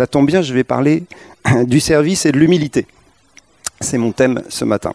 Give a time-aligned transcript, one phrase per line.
[0.00, 1.04] ça tombe bien, je vais parler
[1.64, 2.86] du service et de l'humilité.
[3.82, 4.94] C'est mon thème ce matin.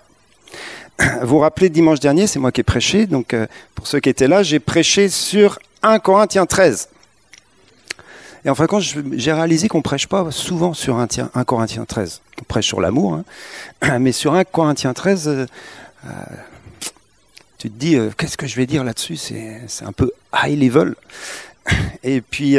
[1.21, 3.45] Vous vous rappelez, dimanche dernier, c'est moi qui ai prêché, donc euh,
[3.75, 6.89] pour ceux qui étaient là, j'ai prêché sur 1 Corinthiens 13.
[8.45, 12.21] Et en fin de compte, j'ai réalisé qu'on prêche pas souvent sur 1, Corinthiens 13.
[12.41, 13.21] On prêche sur l'amour,
[13.83, 13.99] hein.
[13.99, 15.45] mais sur 1 Corinthiens 13, euh,
[16.07, 16.09] euh,
[17.59, 19.17] tu te dis, qu'est-ce que je vais dire là-dessus?
[19.17, 20.95] C'est un peu high level.
[22.03, 22.57] Et puis,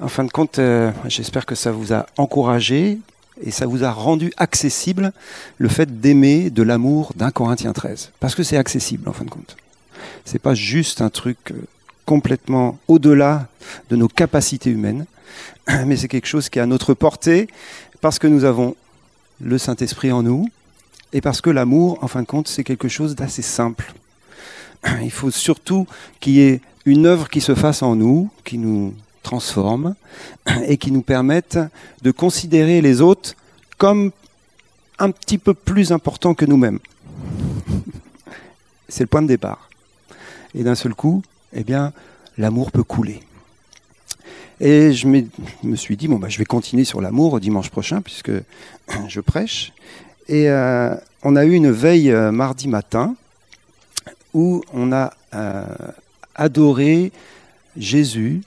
[0.00, 0.60] en fin de compte,
[1.06, 2.98] j'espère que ça vous a encouragé,
[3.42, 5.12] et ça vous a rendu accessible
[5.58, 8.12] le fait d'aimer de l'amour d'un Corinthien 13.
[8.20, 9.56] Parce que c'est accessible en fin de compte.
[10.24, 11.54] C'est pas juste un truc euh,
[12.06, 13.48] complètement au-delà
[13.88, 15.06] de nos capacités humaines,
[15.86, 17.48] mais c'est quelque chose qui est à notre portée
[18.00, 18.76] parce que nous avons
[19.40, 20.48] le Saint-Esprit en nous
[21.12, 23.92] et parce que l'amour, en fin de compte, c'est quelque chose d'assez simple.
[25.02, 25.86] Il faut surtout
[26.20, 29.94] qu'il y ait une œuvre qui se fasse en nous, qui nous transforme
[30.66, 31.58] et qui nous permettent
[32.02, 33.34] de considérer les autres
[33.78, 34.12] comme
[34.98, 36.78] un petit peu plus importants que nous-mêmes.
[38.88, 39.70] C'est le point de départ.
[40.54, 41.22] Et d'un seul coup,
[41.52, 41.92] eh bien,
[42.36, 43.20] l'amour peut couler.
[44.60, 48.32] Et je me suis dit, bon, bah, je vais continuer sur l'amour dimanche prochain, puisque
[49.08, 49.72] je prêche.
[50.28, 53.16] Et euh, on a eu une veille euh, mardi matin
[54.34, 55.64] où on a euh,
[56.34, 57.10] adoré
[57.76, 58.42] Jésus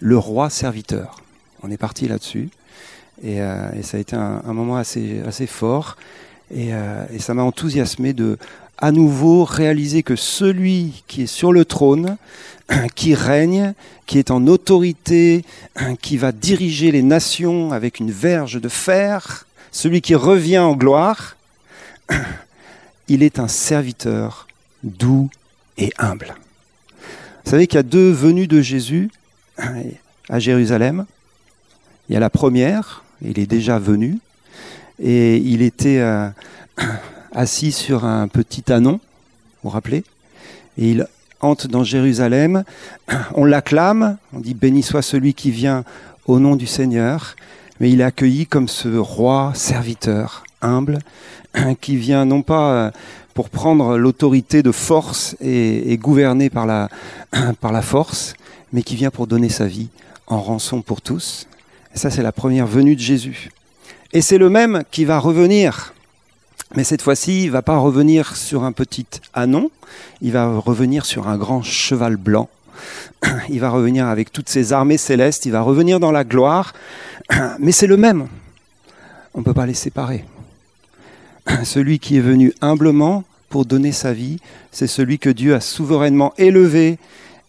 [0.00, 1.20] le roi serviteur.
[1.62, 2.50] On est parti là-dessus.
[3.22, 5.96] Et, euh, ça a été un, moment assez, fort.
[6.54, 8.38] Euh, et, ça m'a enthousiasmé de
[8.78, 12.16] à nouveau réaliser que celui qui est sur le trône,
[12.94, 13.72] qui règne,
[14.06, 15.44] qui est en autorité,
[16.02, 21.36] qui va diriger les nations avec une verge de fer, celui qui revient en gloire,
[23.08, 24.48] il est un serviteur
[24.82, 25.30] doux
[25.78, 26.34] et humble.
[27.44, 29.10] Vous savez qu'il y a deux venues de Jésus
[30.28, 31.06] à Jérusalem.
[32.08, 34.18] Il y a la première, il est déjà venu,
[35.02, 36.28] et il était euh,
[37.32, 39.00] assis sur un petit anon, vous
[39.64, 40.04] vous rappelez?
[40.78, 41.06] Et il
[41.40, 42.64] entre dans Jérusalem,
[43.34, 45.84] on l'acclame, on dit béni soit celui qui vient
[46.26, 47.36] au nom du Seigneur,
[47.80, 51.00] mais il est accueilli comme ce roi serviteur, humble,
[51.80, 52.90] qui vient non pas euh,
[53.34, 56.88] pour prendre l'autorité de force et, et gouverner par la,
[57.60, 58.34] par la force,
[58.74, 59.88] mais qui vient pour donner sa vie
[60.26, 61.46] en rançon pour tous.
[61.94, 63.50] Et ça, c'est la première venue de Jésus.
[64.12, 65.94] Et c'est le même qui va revenir.
[66.74, 69.70] Mais cette fois-ci, il ne va pas revenir sur un petit anon,
[70.22, 72.48] il va revenir sur un grand cheval blanc.
[73.48, 76.74] Il va revenir avec toutes ses armées célestes, il va revenir dans la gloire.
[77.60, 78.26] Mais c'est le même.
[79.32, 80.24] On ne peut pas les séparer.
[81.62, 84.40] Celui qui est venu humblement pour donner sa vie,
[84.72, 86.98] c'est celui que Dieu a souverainement élevé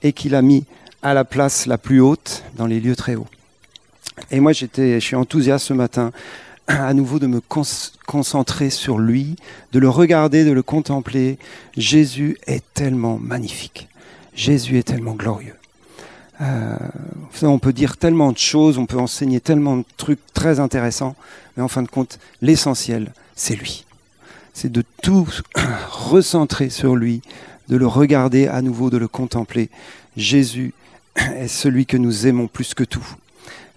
[0.03, 0.66] et qu'il a mis
[1.06, 3.28] à la place la plus haute dans les lieux très hauts.
[4.32, 6.12] Et moi, j'étais, je suis enthousiaste ce matin
[6.66, 7.42] à nouveau de me
[8.08, 9.36] concentrer sur lui,
[9.72, 11.38] de le regarder, de le contempler.
[11.78, 13.88] Jésus est tellement magnifique.
[14.34, 15.54] Jésus est tellement glorieux.
[16.42, 16.76] Euh,
[17.44, 21.16] on peut dire tellement de choses, on peut enseigner tellement de trucs très intéressants,
[21.56, 23.86] mais en fin de compte, l'essentiel, c'est lui.
[24.56, 25.28] C'est de tout
[25.92, 27.22] recentrer sur lui,
[27.70, 29.70] de le regarder à nouveau, de le contempler.
[30.18, 30.74] Jésus
[31.36, 33.06] est celui que nous aimons plus que tout.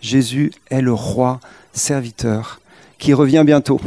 [0.00, 1.40] Jésus est le roi
[1.72, 2.60] serviteur
[2.98, 3.80] qui revient bientôt.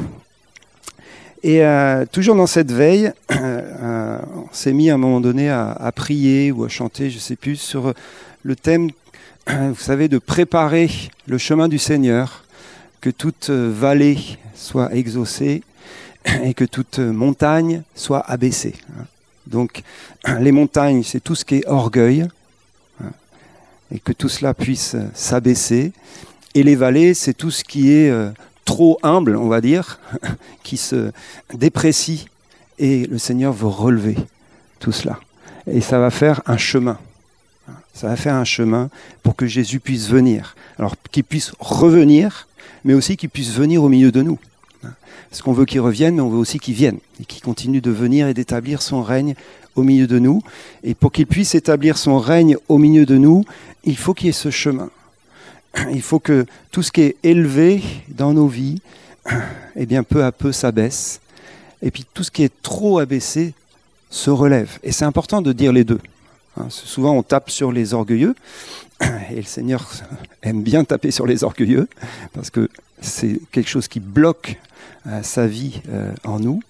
[1.43, 5.91] Et euh, toujours dans cette veille, euh, on s'est mis à un moment donné à,
[5.95, 7.93] prier ou à chanter, je ne sais plus, sur
[8.43, 8.91] le thème,
[9.47, 10.89] vous savez, de préparer
[11.27, 12.43] le chemin du Seigneur,
[12.99, 14.19] que toute vallée
[14.53, 15.63] soit exaucée
[16.43, 18.75] et que toute montagne soit abaissée.
[19.47, 19.81] Donc
[20.39, 22.27] les montagnes, c'est tout ce qui est orgueil,
[23.93, 25.91] et que tout cela puisse s'abaisser.
[26.55, 28.31] Et les vallées, c'est tout ce qui est euh,
[28.65, 29.99] trop humble, on va dire,
[30.63, 31.11] qui se
[31.53, 32.27] déprécie.
[32.79, 34.17] Et le Seigneur veut relever
[34.79, 35.19] tout cela.
[35.67, 36.97] Et ça va faire un chemin.
[37.93, 38.89] Ça va faire un chemin
[39.21, 40.55] pour que Jésus puisse venir.
[40.79, 42.47] Alors qu'il puisse revenir,
[42.83, 44.39] mais aussi qu'il puisse venir au milieu de nous.
[45.29, 47.91] Parce qu'on veut qu'il revienne, mais on veut aussi qu'il vienne et qu'il continue de
[47.91, 49.35] venir et d'établir son règne
[49.75, 50.41] au milieu de nous.
[50.83, 53.45] Et pour qu'il puisse établir son règne au milieu de nous,
[53.83, 54.89] il faut qu'il y ait ce chemin.
[55.93, 58.81] Il faut que tout ce qui est élevé dans nos vies,
[59.77, 61.21] eh bien, peu à peu s'abaisse.
[61.81, 63.53] Et puis tout ce qui est trop abaissé
[64.09, 64.77] se relève.
[64.83, 66.01] Et c'est important de dire les deux.
[66.57, 68.35] Hein, souvent on tape sur les orgueilleux,
[69.31, 69.89] et le Seigneur
[70.43, 71.87] aime bien taper sur les orgueilleux,
[72.33, 72.69] parce que
[73.01, 74.59] c'est quelque chose qui bloque
[75.07, 76.61] euh, sa vie euh, en nous.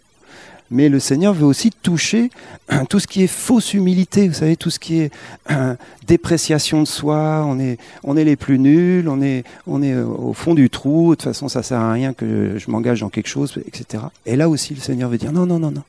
[0.71, 2.31] Mais le Seigneur veut aussi toucher
[2.89, 5.11] tout ce qui est fausse humilité, vous savez, tout ce qui est
[6.07, 10.33] dépréciation de soi, on est, on est les plus nuls, on est, on est au
[10.33, 13.27] fond du trou, de toute façon ça sert à rien que je m'engage dans quelque
[13.27, 14.05] chose, etc.
[14.25, 15.83] Et là aussi le Seigneur veut dire non, non, non, non.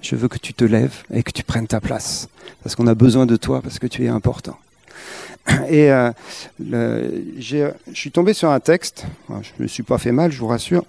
[0.00, 2.28] Je veux que tu te lèves et que tu prennes ta place,
[2.62, 4.56] parce qu'on a besoin de toi, parce que tu es important.
[5.68, 6.12] Et euh,
[7.38, 10.46] je suis tombé sur un texte, je ne me suis pas fait mal, je vous
[10.46, 10.84] rassure,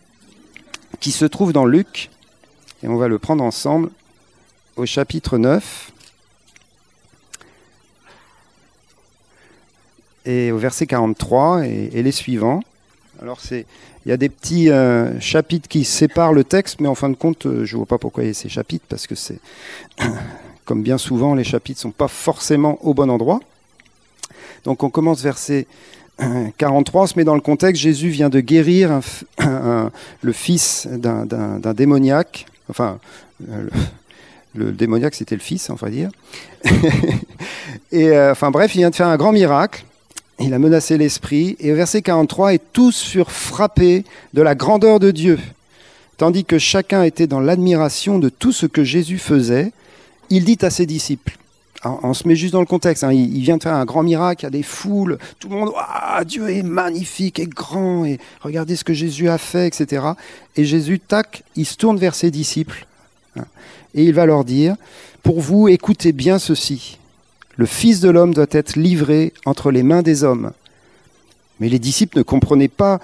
[0.99, 2.09] qui se trouve dans Luc,
[2.83, 3.89] et on va le prendre ensemble,
[4.75, 5.91] au chapitre 9,
[10.25, 12.61] et au verset 43 et, les suivants.
[13.21, 13.65] Alors c'est,
[14.05, 17.15] il y a des petits euh, chapitres qui séparent le texte, mais en fin de
[17.15, 19.39] compte, euh, je ne vois pas pourquoi il y a ces chapitres, parce que c'est,
[20.65, 23.39] comme bien souvent, les chapitres ne sont pas forcément au bon endroit.
[24.63, 25.67] Donc on commence verset
[26.57, 28.99] 43, on se met dans le contexte, Jésus vient de guérir
[29.39, 32.99] le fils d'un démoniaque, enfin
[33.49, 33.67] euh,
[34.55, 36.09] le, démoniaque c'était le fils, on dire.
[37.91, 39.83] et euh, enfin bref, il vient de faire un grand miracle,
[40.39, 45.11] il a menacé l'esprit, et verset 43, et tous furent frappés de la grandeur de
[45.11, 45.39] Dieu,
[46.17, 49.71] tandis que chacun était dans l'admiration de tout ce que Jésus faisait,
[50.29, 51.37] il dit à ses disciples,
[51.83, 53.03] on, se met juste dans le contexte.
[53.03, 53.13] Hein.
[53.13, 55.73] Il, vient de faire un grand miracle, il y a des foules, tout le monde,
[56.25, 60.03] Dieu est magnifique et grand, et regardez ce que Jésus a fait, etc.
[60.55, 62.85] Et Jésus, tac, il se tourne vers ses disciples,
[63.37, 63.45] hein,
[63.95, 64.75] et il va leur dire,
[65.23, 66.97] pour vous, écoutez bien ceci.
[67.55, 70.51] Le Fils de l'homme doit être livré entre les mains des hommes.
[71.59, 72.99] Mais les disciples ne comprenaient pas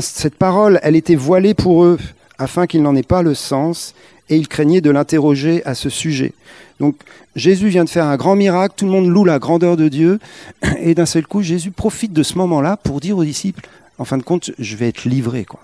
[0.00, 1.98] cette parole, elle était voilée pour eux,
[2.38, 3.94] afin qu'ils n'en aient pas le sens,
[4.28, 6.32] et ils craignaient de l'interroger à ce sujet.
[6.80, 6.96] Donc
[7.36, 10.18] Jésus vient de faire un grand miracle, tout le monde loue la grandeur de Dieu,
[10.80, 13.68] et d'un seul coup, Jésus profite de ce moment-là pour dire aux disciples,
[13.98, 15.44] en fin de compte, je vais être livré.
[15.44, 15.60] Quoi.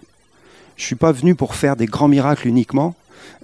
[0.76, 2.94] Je ne suis pas venu pour faire des grands miracles uniquement,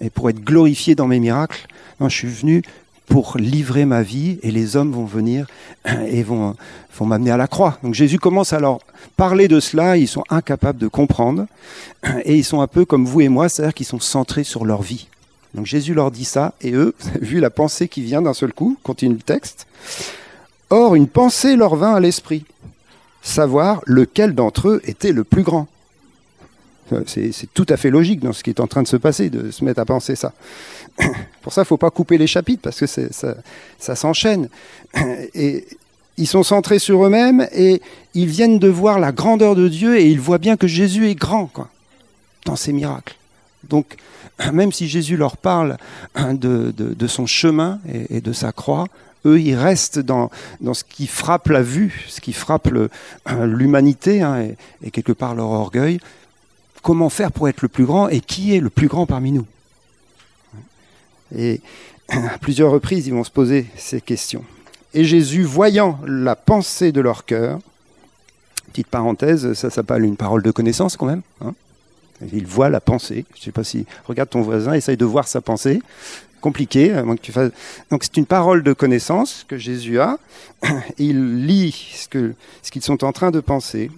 [0.01, 1.67] et pour être glorifié dans mes miracles.
[2.01, 2.63] Non, je suis venu
[3.07, 5.47] pour livrer ma vie, et les hommes vont venir
[6.07, 6.55] et vont,
[6.97, 7.79] vont m'amener à la croix.
[7.83, 8.81] Donc Jésus commence à leur
[9.17, 11.47] parler de cela, ils sont incapables de comprendre,
[12.25, 14.83] et ils sont un peu comme vous et moi, c'est-à-dire qu'ils sont centrés sur leur
[14.83, 15.09] vie.
[15.55, 18.77] Donc Jésus leur dit ça, et eux, vu la pensée qui vient d'un seul coup,
[18.83, 19.67] continue le texte.
[20.71, 22.45] Or, une pensée leur vint à l'esprit,
[23.23, 25.69] savoir lequel d'entre eux était le plus grand.
[26.93, 29.31] Euh, c'est tout à fait logique dans ce qui est en train de se passer,
[29.31, 30.33] de se mettre à penser ça.
[31.43, 33.35] Pour ça, il ne faut pas couper les chapitres, parce que ça,
[33.79, 34.49] ça s'enchaîne.
[35.35, 35.67] Et
[36.19, 37.81] ils sont centrés sur eux-mêmes, et
[38.15, 41.15] ils viennent de voir la grandeur de Dieu, et ils voient bien que Jésus est
[41.15, 41.69] grand, quoi,
[42.45, 43.17] dans ses miracles.
[43.69, 43.97] Donc,
[44.53, 45.77] même si Jésus leur parle
[46.15, 47.81] hein, de, son chemin
[48.11, 48.87] et, de sa croix,
[49.25, 50.31] eux, ils restent dans,
[50.73, 52.69] ce qui frappe la vue, ce qui frappe
[53.27, 54.49] hein, l'humanité hein,
[54.83, 56.01] et, quelque part leur orgueil.
[56.83, 59.47] Comment faire pour être le plus grand et qui est le plus grand parmi nous?
[61.37, 61.61] Et
[62.09, 64.45] à plusieurs reprises, ils vont se poser ces questions.
[64.95, 67.61] Et Jésus, voyant la pensée de leur cœur,
[68.73, 71.23] petite parenthèse, ça s'appelle une parole de connaissance quand même,
[72.33, 73.25] il voit la pensée.
[73.35, 73.87] Je sais pas si.
[74.07, 75.81] Regarde ton voisin, essaye de voir sa pensée.
[76.41, 76.89] Compliqué.
[76.89, 77.53] que tu fasses...
[77.91, 80.19] Donc c'est une parole de connaissance que Jésus a.
[80.99, 83.91] Il lit ce qu'ils sont en train de penser.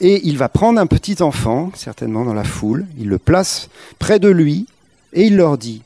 [0.00, 3.68] Et il va prendre un petit enfant, certainement dans la foule, il le place
[4.00, 4.66] près de lui,
[5.12, 5.82] et il leur dit,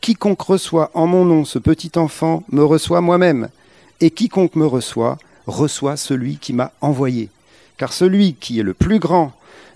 [0.00, 3.48] Quiconque reçoit en mon nom ce petit enfant me reçoit moi-même,
[4.00, 7.28] et quiconque me reçoit reçoit celui qui m'a envoyé.
[7.76, 9.32] Car celui qui est le plus grand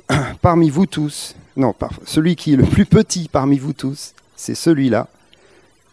[0.42, 1.74] parmi vous tous, non,
[2.04, 5.08] celui qui est le plus petit parmi vous tous, c'est celui-là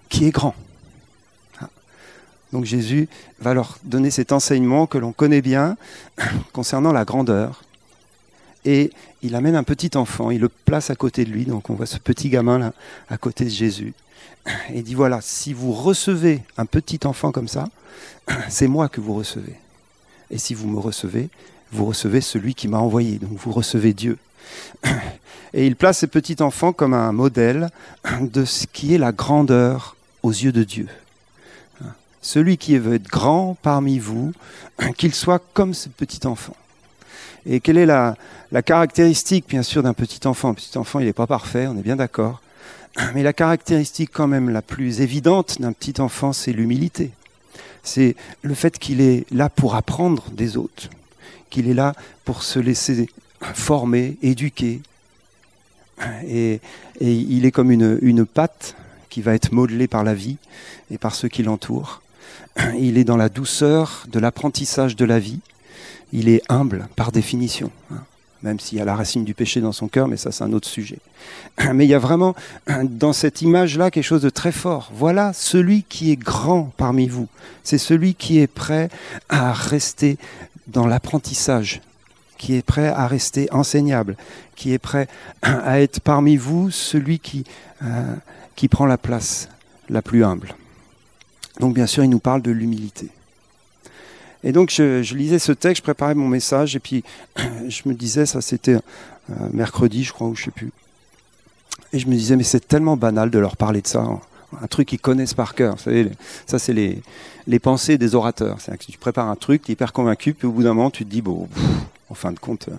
[0.09, 0.55] qui est grand.
[1.59, 1.69] Ah.
[2.51, 5.77] Donc Jésus va leur donner cet enseignement que l'on connaît bien
[6.53, 7.63] concernant la grandeur.
[8.63, 8.91] Et
[9.21, 11.85] il amène un petit enfant, il le place à côté de lui, donc on voit
[11.85, 12.73] ce petit gamin là
[13.09, 13.93] à côté de Jésus.
[14.69, 17.69] Et il dit voilà, si vous recevez un petit enfant comme ça,
[18.49, 19.55] c'est moi que vous recevez.
[20.31, 21.29] Et si vous me recevez,
[21.75, 24.17] vous recevez celui qui m'a envoyé, donc vous recevez Dieu.
[25.53, 27.69] Et il place ces petits enfants comme un modèle
[28.19, 30.87] de ce qui est la grandeur aux yeux de Dieu.
[32.21, 34.33] Celui qui veut être grand parmi vous,
[34.97, 36.55] qu'il soit comme ce petit enfant.
[37.45, 38.15] Et quelle est la,
[38.51, 40.49] la caractéristique, bien sûr, d'un petit enfant?
[40.49, 42.41] Un petit enfant, il n'est pas parfait, on est bien d'accord.
[43.13, 47.11] Mais la caractéristique quand même la plus évidente d'un petit enfant, c'est l'humilité.
[47.83, 50.89] C'est le fait qu'il est là pour apprendre des autres
[51.55, 51.93] qu'il est là
[52.25, 53.07] pour se laisser
[53.53, 54.81] former, éduquer.
[56.27, 56.59] Et,
[56.99, 58.75] il est comme une, une pâte
[59.09, 60.35] qui va être modelée par la vie
[60.91, 62.01] et par ceux qui l'entourent.
[62.77, 65.39] Il est dans la douceur de l'apprentissage de la vie.
[66.11, 67.71] Il est humble par définition.
[68.43, 70.51] même s'il y a la racine du péché dans son cœur, mais ça c'est un
[70.51, 70.99] autre sujet.
[71.73, 72.35] Mais il y a vraiment
[72.83, 74.91] dans cette image-là quelque chose de très fort.
[74.93, 77.29] Voilà celui qui est grand parmi vous.
[77.63, 78.89] C'est celui qui est prêt
[79.29, 80.17] à rester
[80.67, 81.81] dans l'apprentissage,
[82.37, 84.17] qui est prêt à rester enseignable,
[84.55, 85.07] qui est prêt
[85.41, 87.45] à être parmi vous celui qui,
[87.83, 88.15] euh,
[88.55, 89.49] qui prend la place
[89.89, 90.55] la plus humble.
[91.59, 93.09] Donc bien sûr, il nous parle de l'humilité.
[94.43, 97.03] Et donc je, lisais ce texte, je préparais mon message, et puis
[97.67, 100.71] je me disais, ça c'était euh, mercredi, je crois, ou je sais plus.
[101.93, 104.19] Et je me disais, mais c'est tellement banal de leur parler de ça, hein.
[104.61, 105.77] Un truc qu'ils connaissent par cœur.
[105.79, 108.57] Ça c'est les, pensées des orateurs.
[108.59, 110.91] C'est que tu prépares un truc, tu es hyper convaincu, puis au bout d'un moment,
[110.91, 111.47] tu te dis, bon,
[112.09, 112.75] en fin de compte, euh,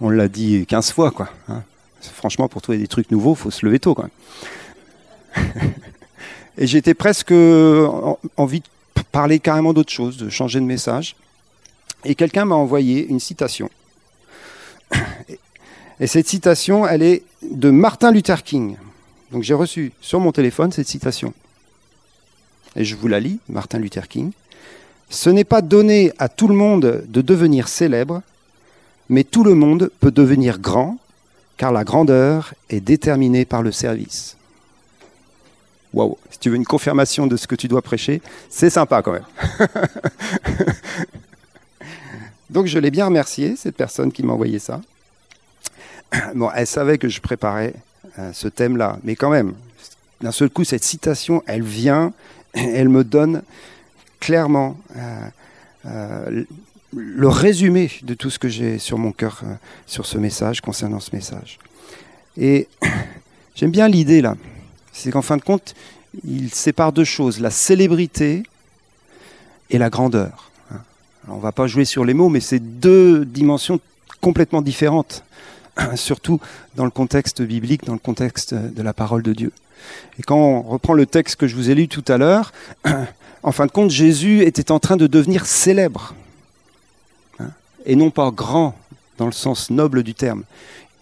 [0.00, 1.28] on l'a dit 15 fois, quoi.
[1.48, 1.62] Hein.
[2.00, 3.96] Franchement, pour trouver des trucs nouveaux, faut se lever tôt.
[6.58, 7.32] Et j'étais presque
[8.36, 8.66] envie de
[9.12, 11.16] parler carrément d'autre chose, de changer de message.
[12.04, 13.70] Et quelqu'un m'a envoyé une citation.
[16.00, 18.76] Et cette citation, elle est de Martin Luther King.
[19.32, 21.32] Donc j'ai reçu sur mon téléphone cette citation.
[22.76, 24.32] Et je vous la lis, Martin Luther King.
[25.08, 28.22] Ce n'est pas donné à tout le monde de devenir célèbre,
[29.08, 30.98] mais tout le monde peut devenir grand,
[31.56, 34.36] car la grandeur est déterminée par le service
[35.92, 39.12] waouh, si tu veux une confirmation de ce que tu dois prêcher, c'est sympa quand
[39.12, 39.26] même.
[42.50, 44.80] Donc je l'ai bien remercié, cette personne qui m'a envoyé ça.
[46.34, 47.74] Bon, elle savait que je préparais
[48.18, 49.54] euh, ce thème-là, mais quand même,
[50.20, 52.12] d'un seul coup, cette citation, elle vient,
[52.54, 53.42] elle me donne
[54.18, 55.28] clairement euh,
[55.86, 56.44] euh,
[56.94, 59.42] le résumé de tout ce que j'ai sur mon cœur,
[59.86, 61.58] sur ce message, concernant ce message.
[62.36, 62.68] Et
[63.54, 64.36] j'aime bien l'idée là
[65.00, 65.74] c'est qu'en fin de compte,
[66.24, 68.42] il sépare deux choses, la célébrité
[69.70, 70.50] et la grandeur.
[71.28, 73.80] on ne va pas jouer sur les mots, mais c'est deux dimensions
[74.20, 75.24] complètement différentes,
[75.94, 76.40] surtout
[76.76, 79.52] dans le contexte biblique, dans le contexte de la parole de Dieu.
[80.18, 82.52] Et quand on reprend le texte que je vous ai lu tout à l'heure,
[83.42, 86.14] en fin de compte, Jésus était en train de devenir célèbre,
[87.38, 87.50] hein,
[87.86, 88.74] et non pas grand
[89.18, 90.44] dans le sens noble du terme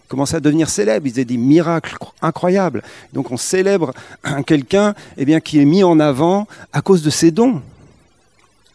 [0.09, 1.05] commençait à devenir célèbre.
[1.05, 2.83] Il faisait des miracles incroyables.
[3.13, 3.93] Donc on célèbre
[4.45, 7.61] quelqu'un eh bien, qui est mis en avant à cause de ses dons.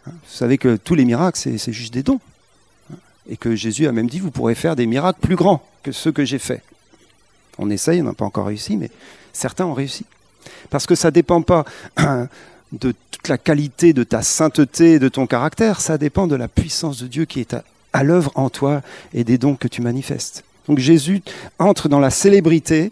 [0.06, 2.20] Vous savez que tous les miracles, c'est juste des dons.
[3.28, 6.12] Et que Jésus a même dit, vous pourrez faire des miracles plus grands que ceux
[6.12, 6.62] que j'ai faits.
[7.58, 8.90] On essaye, on n'a pas encore réussi, mais
[9.32, 10.04] certains ont réussi.
[10.70, 11.64] Parce que ça ne dépend pas
[12.72, 17.02] de toute la qualité de ta sainteté, de ton caractère, ça dépend de la puissance
[17.02, 17.56] de Dieu qui est
[17.92, 20.44] à, l'œuvre en toi et des dons que tu manifestes.
[20.68, 21.22] Donc Jésus
[21.58, 22.90] entre dans la célébrité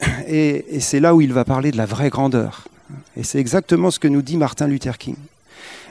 [0.28, 2.68] et, c'est là où il va parler de la vraie grandeur.
[3.16, 5.16] Et c'est exactement ce que nous dit Martin Luther King.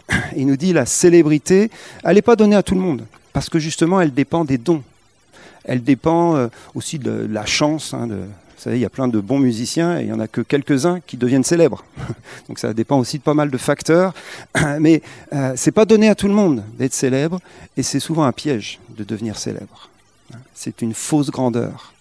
[0.36, 1.70] Il nous dit la célébrité,
[2.04, 3.06] elle n'est pas donnée à tout le monde,
[3.38, 4.82] parce que justement elle dépend des dons.
[5.64, 7.94] Elle dépend euh, aussi de la chance.
[7.94, 8.16] Hein, vous
[8.58, 11.02] savez, il y a plein de bons musiciens et il n'y en a que quelques-uns
[11.02, 11.86] qui deviennent célèbres.
[12.48, 14.16] Donc ça dépend aussi de pas mal de facteurs.
[14.80, 15.04] Mais
[15.34, 17.40] euh, c'est pas donné à tout le monde d'être célèbre
[17.78, 19.92] et c'est souvent un piège de devenir célèbre.
[20.56, 21.94] C'est une fausse grandeur.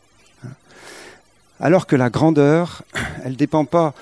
[1.60, 2.82] Alors que la grandeur,
[3.24, 3.92] elle ne dépend pas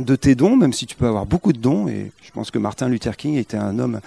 [0.00, 2.58] de tes dons, même si tu peux avoir beaucoup de dons, et je pense que
[2.58, 4.00] Martin Luther King était un homme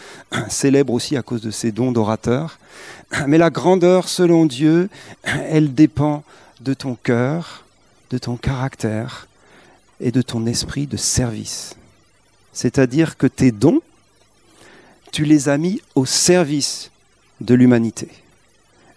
[0.50, 2.60] célèbre aussi à cause de ses dons d'orateur,
[3.28, 4.90] mais la grandeur, selon Dieu,
[5.24, 6.24] elle dépend
[6.62, 7.64] de ton cœur,
[8.10, 9.28] de ton caractère
[10.00, 11.76] et de ton esprit de service.
[12.54, 13.82] C'est-à-dire que tes dons,
[15.12, 16.92] tu les as mis au service
[17.42, 18.10] de l'humanité.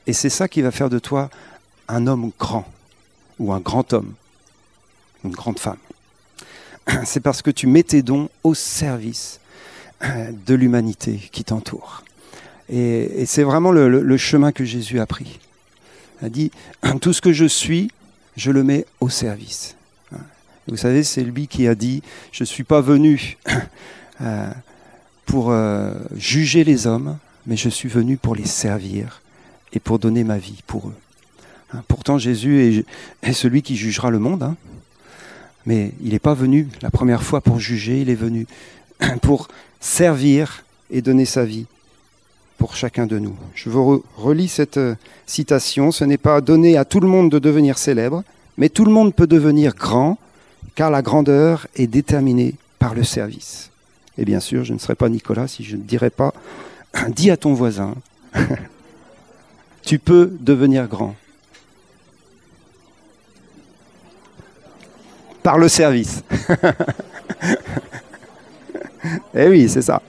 [0.07, 1.31] Et c'est ça qui va faire de toi
[1.89, 2.67] un homme grand,
[3.39, 4.15] ou un grand homme,
[5.25, 5.79] une grande femme.
[7.05, 9.41] C'est parce que tu mets tes dons au service
[10.05, 12.03] euh, de l'humanité qui t'entoure.
[12.69, 15.39] Et, c'est vraiment le, chemin que Jésus a pris.
[16.21, 16.51] Il a dit,
[17.01, 17.91] tout ce que je suis,
[18.37, 19.77] je le mets au service.
[20.69, 23.37] Vous savez, c'est lui qui a dit, je ne suis pas venu
[24.21, 24.51] euh,
[25.27, 29.23] pour euh, juger les hommes, mais je suis venu pour les servir
[29.73, 30.95] et pour donner ma vie pour eux.
[31.75, 32.85] Hein, pourtant, Jésus
[33.23, 34.57] est, celui qui jugera le monde, hein.
[35.67, 38.47] Mais il n'est pas venu la première fois pour juger, il est venu
[39.23, 39.49] pour
[39.81, 41.67] servir et donner sa vie
[42.59, 43.35] pour chacun de nous.
[43.55, 44.95] Je vous relis cette euh,
[45.27, 48.23] citation, ce n'est pas donné à tout le monde de devenir célèbre,
[48.57, 50.19] mais tout le monde peut devenir grand,
[50.75, 53.71] car la grandeur est déterminée par le service.
[54.19, 56.33] Et bien sûr, je ne serais pas Nicolas si je ne dirais pas,
[57.09, 57.95] dis à ton voisin,
[59.83, 61.17] tu peux devenir grand.
[65.43, 66.23] Par le service.
[69.35, 70.01] eh oui, c'est ça.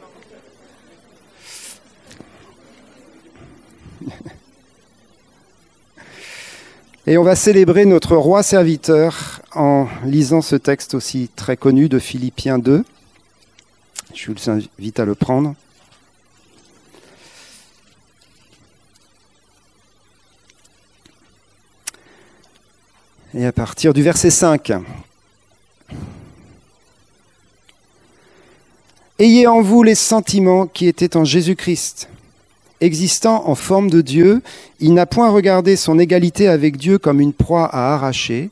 [7.05, 11.99] Et on va célébrer notre roi serviteur en lisant ce texte aussi très connu de
[11.99, 12.85] Philippiens 2.
[14.13, 15.53] Je vous invite à le prendre.
[23.33, 24.71] Et à partir du verset 5.
[29.23, 32.09] Ayez en vous les sentiments qui étaient en Jésus-Christ
[32.81, 34.41] Existant en forme de Dieu,
[34.81, 38.49] il n'a point regardé son égalité avec Dieu comme une proie à arracher,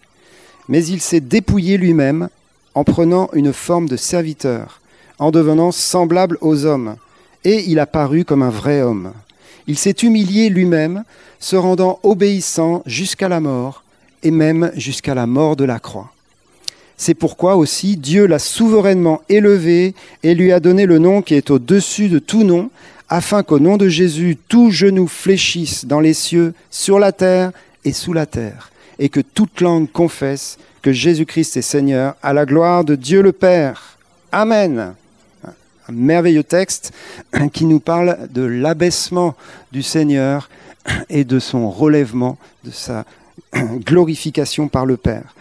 [0.69, 2.29] mais il s'est dépouillé lui-même
[2.73, 4.79] en prenant une forme de serviteur,
[5.19, 6.95] en devenant semblable aux hommes,
[7.43, 9.11] et il a paru comme un vrai homme.
[9.67, 11.03] Il s'est humilié lui-même,
[11.41, 13.83] se rendant obéissant jusqu'à la mort,
[14.23, 16.13] et même jusqu'à la mort de la croix.
[17.01, 21.49] C'est pourquoi aussi Dieu l'a souverainement élevé et lui a donné le nom qui est
[21.49, 22.69] au-dessus de tout nom,
[23.09, 27.53] afin qu'au nom de Jésus, tout genou fléchisse dans les cieux, sur la terre
[27.85, 32.45] et sous la terre, et que toute langue confesse que Jésus-Christ est Seigneur, à la
[32.45, 33.97] gloire de Dieu le Père.
[34.31, 34.93] Amen.
[35.43, 36.93] Un merveilleux texte
[37.51, 39.35] qui nous parle de l'abaissement
[39.71, 40.51] du Seigneur
[41.09, 43.05] et de son relèvement, de sa
[43.55, 45.33] glorification par le Père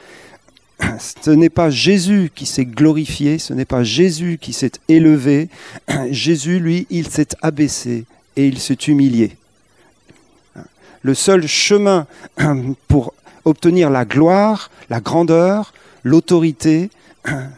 [0.99, 5.49] ce n'est pas Jésus qui s'est glorifié, ce n'est pas Jésus qui s'est élevé.
[6.11, 8.05] Jésus, lui, il s'est abaissé
[8.37, 9.37] et il s'est humilié.
[11.03, 12.07] Le seul chemin
[12.89, 15.73] pour obtenir la gloire, la grandeur,
[16.05, 16.91] l'autorité,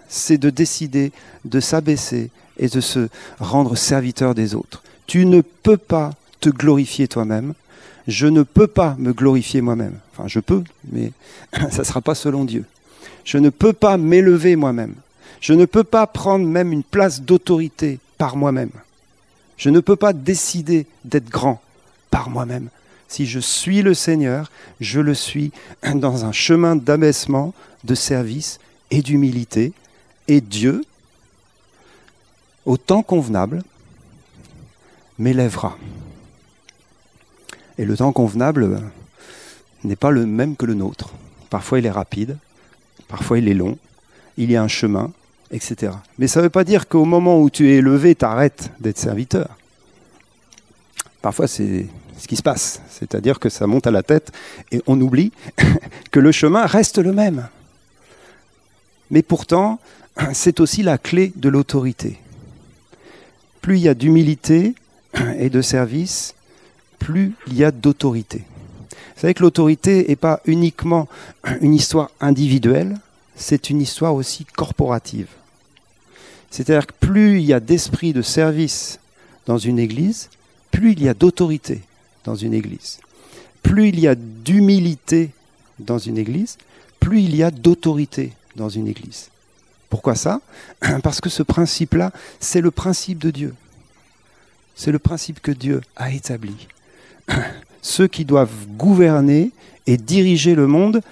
[0.09, 1.12] c'est de décider
[1.45, 4.83] de s'abaisser et de se rendre serviteur des autres.
[5.07, 7.55] Tu ne peux pas te glorifier toi-même.
[8.09, 9.99] Je ne peux pas me glorifier moi-même.
[10.12, 11.12] Enfin, je peux, mais
[11.71, 12.64] ça ne sera pas selon Dieu.
[13.25, 14.95] Je ne peux pas m'élever moi-même.
[15.41, 18.71] Je ne peux pas prendre même une place d'autorité par moi-même.
[19.57, 21.61] Je ne peux pas décider d'être grand
[22.11, 22.69] par moi-même.
[23.09, 24.50] Si je suis le Seigneur,
[24.81, 25.52] je le suis
[25.95, 27.52] dans un chemin d'abaissement,
[27.85, 28.59] de service
[28.91, 29.73] et d'humilité.
[30.29, 30.85] Et Dieu,
[32.64, 33.62] au temps convenable,
[35.19, 35.76] m'élèvera.
[37.79, 38.81] Et le temps convenable
[39.85, 41.11] n'est pas le même que le nôtre.
[41.50, 42.39] Parfois il est rapide,
[43.13, 43.77] Parfois, il est long,
[44.39, 45.13] il y a un chemin,
[45.51, 45.93] etc.
[46.19, 48.97] Mais ça ne veut pas dire qu'au moment où tu es élevé, tu arrêtes d'être
[48.97, 49.51] serviteur.
[51.21, 52.81] Parfois, c'est ce qui se passe.
[52.89, 54.33] C'est-à-dire que ça monte à la tête
[54.71, 55.31] et on oublie
[56.11, 57.49] que le chemin reste le même.
[59.11, 59.79] Mais pourtant,
[60.33, 62.19] c'est aussi la clé de l'autorité.
[63.61, 64.75] Plus il y a d'humilité
[65.37, 66.35] et de service,
[66.99, 68.47] plus il y a d'autorité.
[69.23, 71.06] Savez que l'autorité n'est pas uniquement
[71.61, 72.99] une histoire individuelle,
[73.37, 75.28] c'est une histoire aussi corporative.
[76.50, 78.99] C'est-à-dire que plus il y a d'esprit de service
[79.47, 80.28] dans une église,
[80.73, 81.82] plus il y a d'autorité
[82.25, 82.99] dans une église.
[83.63, 85.30] Plus il y a d'humilité
[85.78, 86.58] dans une église,
[86.99, 89.28] plus il y a d'autorité dans une église.
[89.89, 90.41] Pourquoi ça
[91.04, 93.54] Parce que ce principe-là, c'est le principe de Dieu.
[94.75, 96.67] C'est le principe que Dieu a établi.
[97.82, 99.50] ceux qui doivent gouverner
[99.86, 101.02] et diriger le monde,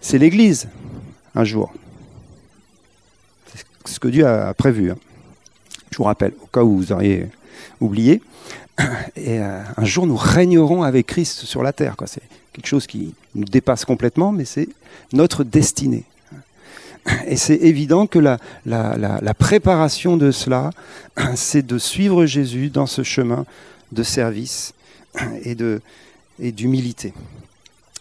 [0.00, 0.68] c'est l'Église,
[1.34, 1.72] un jour.
[3.52, 4.92] C'est ce que Dieu a prévu.
[4.92, 4.96] Hein.
[5.90, 7.26] Je vous rappelle, au cas où vous auriez
[7.80, 8.22] oublié.
[9.16, 11.96] Et euh, un jour, nous régnerons avec Christ sur la terre.
[12.06, 14.68] C'est quelque chose qui nous dépasse complètement, mais c'est
[15.12, 16.04] notre destinée.
[17.26, 20.70] Et c'est évident que la, la, préparation de cela,
[21.34, 23.46] c'est de suivre Jésus dans ce chemin
[23.90, 24.74] de service
[25.42, 25.80] et de,
[26.40, 27.12] et d'humilité.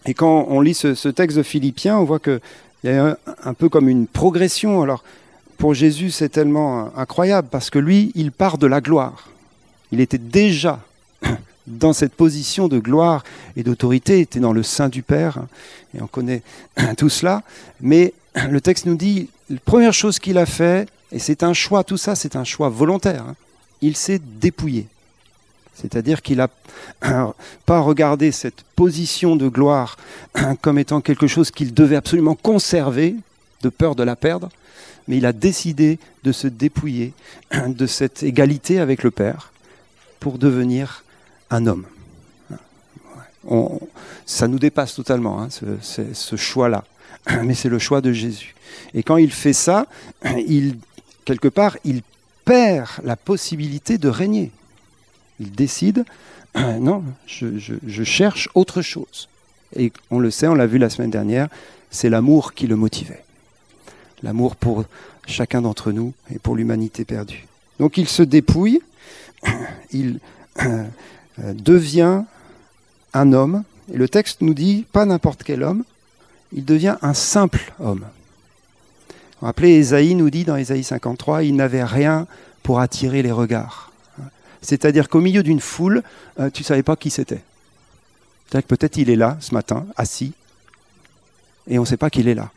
[0.05, 2.39] Et quand on lit ce, texte de Philippiens, on voit qu'il
[2.83, 4.81] y a un, peu comme une progression.
[4.81, 5.03] Alors,
[5.57, 9.29] pour Jésus, c'est tellement incroyable parce que lui, il part de la gloire.
[9.91, 10.79] Il était déjà
[11.67, 13.23] dans cette position de gloire
[13.57, 15.43] et d'autorité, il était dans le sein du Père,
[15.95, 16.41] et on connaît
[16.97, 17.43] tout cela.
[17.81, 18.13] Mais
[18.49, 21.97] le texte nous dit, la première chose qu'il a fait, et c'est un choix, tout
[21.97, 23.35] ça, c'est un choix volontaire, hein,
[23.81, 24.87] il s'est dépouillé.
[25.81, 26.49] C'est-à-dire qu'il n'a
[27.65, 29.97] pas regardé cette position de gloire
[30.61, 33.15] comme étant quelque chose qu'il devait absolument conserver,
[33.61, 34.49] de peur de la perdre,
[35.07, 37.13] mais il a décidé de se dépouiller
[37.67, 39.51] de cette égalité avec le Père
[40.19, 41.03] pour devenir
[41.49, 41.85] un homme.
[44.25, 45.47] ça nous dépasse totalement, hein,
[45.81, 46.83] ce, choix-là.
[47.43, 48.53] Mais c'est le choix de Jésus.
[48.93, 49.87] Et quand il fait ça,
[51.25, 52.01] quelque part, il
[52.45, 54.51] perd la possibilité de régner.
[55.39, 56.05] Il décide,
[56.55, 59.29] non, je, cherche autre chose.
[59.75, 61.47] Et on le sait, on l'a vu la semaine dernière,
[61.91, 63.23] c'est l'amour qui le motivait.
[64.23, 64.85] L'amour pour
[65.27, 67.45] chacun d'entre nous et pour l'humanité perdue.
[67.79, 68.81] Donc il se dépouille,
[69.91, 70.19] il
[71.37, 72.23] devient
[73.13, 75.83] un homme, et le texte nous dit pas n'importe quel homme,
[76.51, 78.05] il devient un simple homme.
[79.41, 82.27] Rappelez, Ésaïe nous dit dans Ésaïe 53, il n'avait rien
[82.61, 83.88] pour attirer les regards.
[84.61, 86.03] C'est-à-dire qu'au milieu d'une foule,
[86.39, 87.41] euh, tu ne savais pas qui c'était.
[88.47, 90.33] C'est-à-dire que peut-être il est là ce matin, assis,
[91.67, 92.49] et on ne sait pas qu'il est là.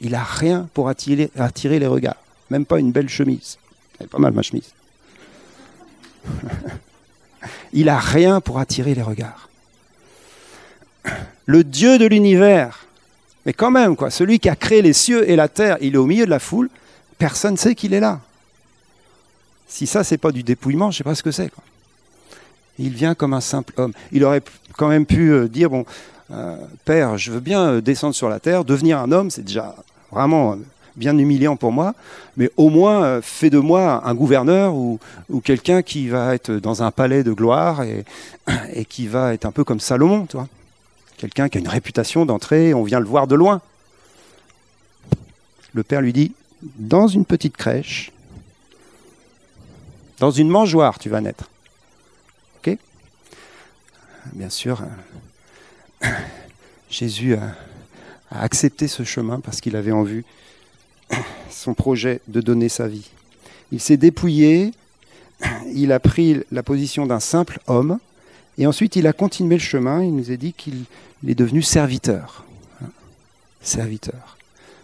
[0.00, 3.58] Il n'a rien pour attirer, les regards, même pas une belle chemise.
[3.98, 4.72] Elle pas mal ma chemise.
[7.72, 9.48] il n'a rien pour attirer les regards.
[11.46, 12.86] Le Dieu de l'univers,
[13.46, 15.98] mais quand même, quoi, celui qui a créé les cieux et la terre, il est
[15.98, 16.68] au milieu de la foule,
[17.16, 18.20] personne ne sait qu'il est là.
[19.68, 21.50] Si ça, c'est pas du dépouillement, je sais pas ce que c'est.
[22.78, 23.92] Il vient comme un simple homme.
[24.12, 24.42] Il aurait
[24.76, 25.84] quand même pu euh, dire, bon,
[26.30, 29.76] euh, Père, je veux bien euh, descendre sur la terre, devenir un homme, c'est déjà
[30.10, 30.56] vraiment
[30.96, 31.94] bien humiliant pour moi,
[32.36, 34.98] mais au moins fais de moi un gouverneur ou,
[35.44, 38.04] quelqu'un qui va être dans un palais de gloire et,
[38.72, 40.48] et qui va être un peu comme Salomon, toi.
[41.18, 43.60] Quelqu'un qui a une réputation d'entrer, on vient le voir de loin.
[45.72, 48.12] Le père lui dit, dans une petite crèche,
[50.18, 51.48] dans une mangeoire, tu vas naître.
[52.58, 52.76] Ok?
[54.32, 54.82] Bien sûr,
[56.02, 56.08] euh,
[56.90, 57.54] Jésus a,
[58.30, 60.24] accepté ce chemin parce qu'il avait en vue
[61.50, 63.08] son projet de donner sa vie.
[63.72, 64.72] Il s'est dépouillé,
[65.72, 67.98] il a pris la position d'un simple homme,
[68.58, 70.84] et ensuite il a continué le chemin, il nous a dit qu'il
[71.26, 72.44] est devenu serviteur.
[73.62, 74.36] Serviteur.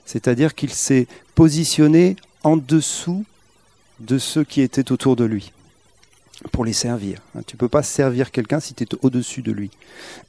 [0.06, 3.24] C'est-à-dire qu'il s'est positionné en dessous
[4.06, 5.52] de ceux qui étaient autour de lui
[6.52, 7.20] pour les servir.
[7.46, 9.70] Tu ne peux pas servir quelqu'un si tu es au-dessus de lui.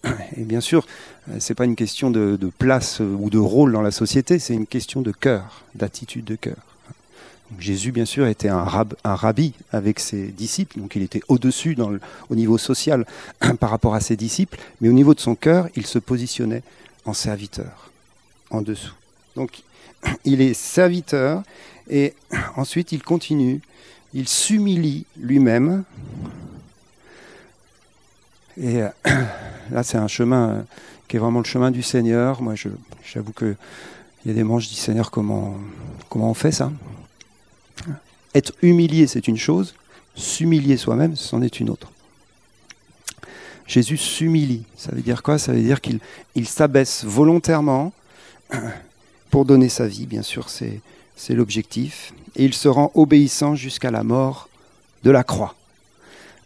[0.38, 0.86] Et bien sûr,
[1.30, 4.54] euh, ce n'est pas une question de, place ou de rôle dans la société, c'est
[4.54, 6.58] une question de cœur, d'attitude de cœur.
[7.60, 8.66] Jésus, bien sûr, était un,
[9.04, 11.78] un, rabbi avec ses disciples, donc il était au-dessus
[12.30, 13.06] au niveau social
[13.60, 16.64] par rapport à ses disciples, mais au niveau de son cœur, il se positionnait
[17.06, 17.92] en serviteur,
[18.50, 18.96] en dessous.
[19.36, 19.62] Donc
[20.26, 21.44] il est serviteur
[21.90, 22.14] et
[22.56, 23.62] ensuite, il continue,
[24.14, 25.84] il s'humilie lui-même.
[28.58, 28.90] Et euh,
[29.72, 30.62] là, c'est un chemin euh,
[31.08, 32.42] qui est vraiment le chemin du Seigneur.
[32.42, 32.56] Moi,
[33.04, 33.56] j'avoue qu'il
[34.26, 35.56] y a des manches du Seigneur, comment,
[36.10, 36.72] comment on fait ça?
[38.34, 39.76] Être humilié, c'est une chose.
[40.16, 41.92] S'humilier soi-même, c'en est une autre.
[43.68, 44.64] Jésus s'humilie.
[44.78, 45.38] Ça veut dire quoi?
[45.38, 46.00] Ça veut dire qu'il
[46.36, 47.94] il, s'abaisse volontairement
[49.30, 50.06] pour donner sa vie.
[50.06, 50.82] Bien sûr, c'est
[51.16, 52.14] c'est l'objectif.
[52.36, 54.50] Et il se rend obéissant jusqu'à la mort
[55.04, 55.56] de la croix.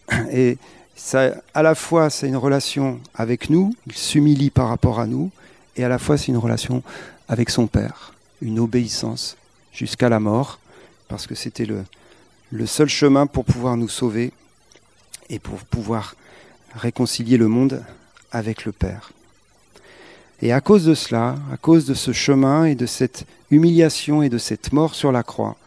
[0.32, 0.58] Et
[1.54, 5.32] à la fois, c'est une relation avec nous, il s'humilie par rapport à nous,
[5.78, 6.84] et à la fois, c'est une relation
[7.30, 9.38] avec son Père, une obéissance
[9.72, 10.60] jusqu'à la mort,
[11.08, 14.34] parce que c'était le seul chemin pour pouvoir nous sauver
[15.30, 16.16] et pour pouvoir
[16.76, 17.84] réconcilier le monde
[18.32, 19.12] avec le Père.
[20.42, 24.30] Et à cause de cela, à cause de ce chemin et de cette humiliation et
[24.30, 25.58] de cette mort sur la croix,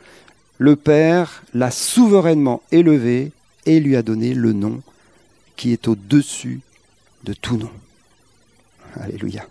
[0.58, 3.32] le Père l'a souverainement élevé
[3.66, 4.80] et lui a donné le nom
[5.56, 6.61] qui est au-dessus
[7.24, 7.70] de tout nom.
[8.98, 9.46] Alléluia.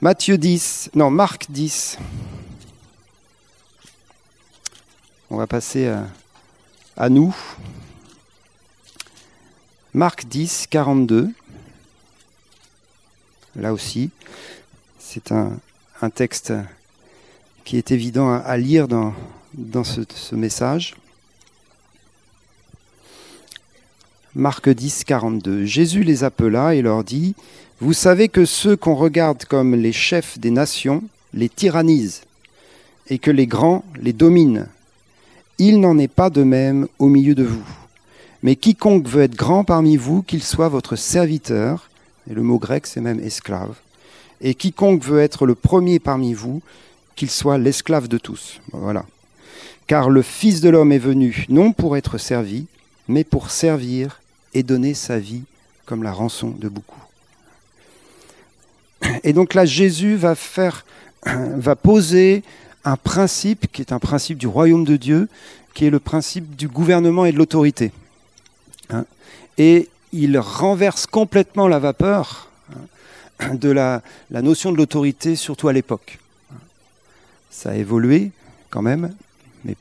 [0.00, 1.98] Matthieu 10, non, Marc 10.
[5.30, 6.06] On va passer à,
[6.96, 7.34] à nous.
[9.92, 11.30] Marc 10, 42
[13.56, 14.10] là aussi.
[14.98, 15.58] C'est un,
[16.14, 16.52] texte
[17.64, 19.14] qui est évident à, lire dans,
[19.84, 20.94] ce, message.
[24.34, 25.64] Marc 10, 42.
[25.64, 27.34] Jésus les appela et leur dit,
[27.80, 32.22] Vous savez que ceux qu'on regarde comme les chefs des nations les tyrannisent
[33.08, 34.68] et que les grands les dominent.
[35.58, 37.64] Il n'en est pas de même au milieu de vous.
[38.42, 41.88] Mais quiconque veut être grand parmi vous, qu'il soit votre serviteur,
[42.30, 43.74] et le mot grec c'est même esclave.
[44.40, 46.62] Et quiconque veut être le premier parmi vous,
[47.14, 48.60] qu'il soit l'esclave de tous.
[48.72, 49.06] Voilà.
[49.86, 52.66] Car le Fils de l'homme est venu non pour être servi,
[53.08, 54.20] mais pour servir
[54.52, 55.44] et donner sa vie
[55.86, 57.00] comme la rançon de beaucoup.
[59.22, 60.84] Et donc là, Jésus va faire,
[61.24, 62.42] va poser
[62.84, 65.28] un principe qui est un principe du royaume de Dieu,
[65.74, 67.92] qui est le principe du gouvernement et de l'autorité.
[68.90, 69.04] Hein.
[69.58, 72.48] Et il renverse complètement la vapeur
[73.40, 76.18] hein, de la, notion de l'autorité, surtout à l'époque.
[77.50, 78.30] Ça a évolué
[78.70, 79.14] quand même,
[79.64, 79.76] mais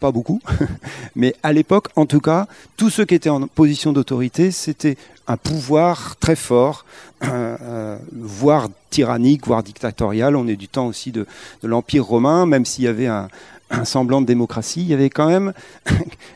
[0.00, 0.40] pas beaucoup.
[1.16, 5.36] Mais à l'époque, en tout cas, tous ceux qui étaient en position d'autorité, c'était un
[5.36, 6.84] pouvoir très fort,
[7.24, 10.36] euh, euh, voire tyrannique, voire dictatorial.
[10.36, 11.26] On est du temps aussi de
[11.62, 13.28] l'Empire romain, même s'il y avait un,
[13.72, 15.52] un semblant de démocratie, il y avait quand même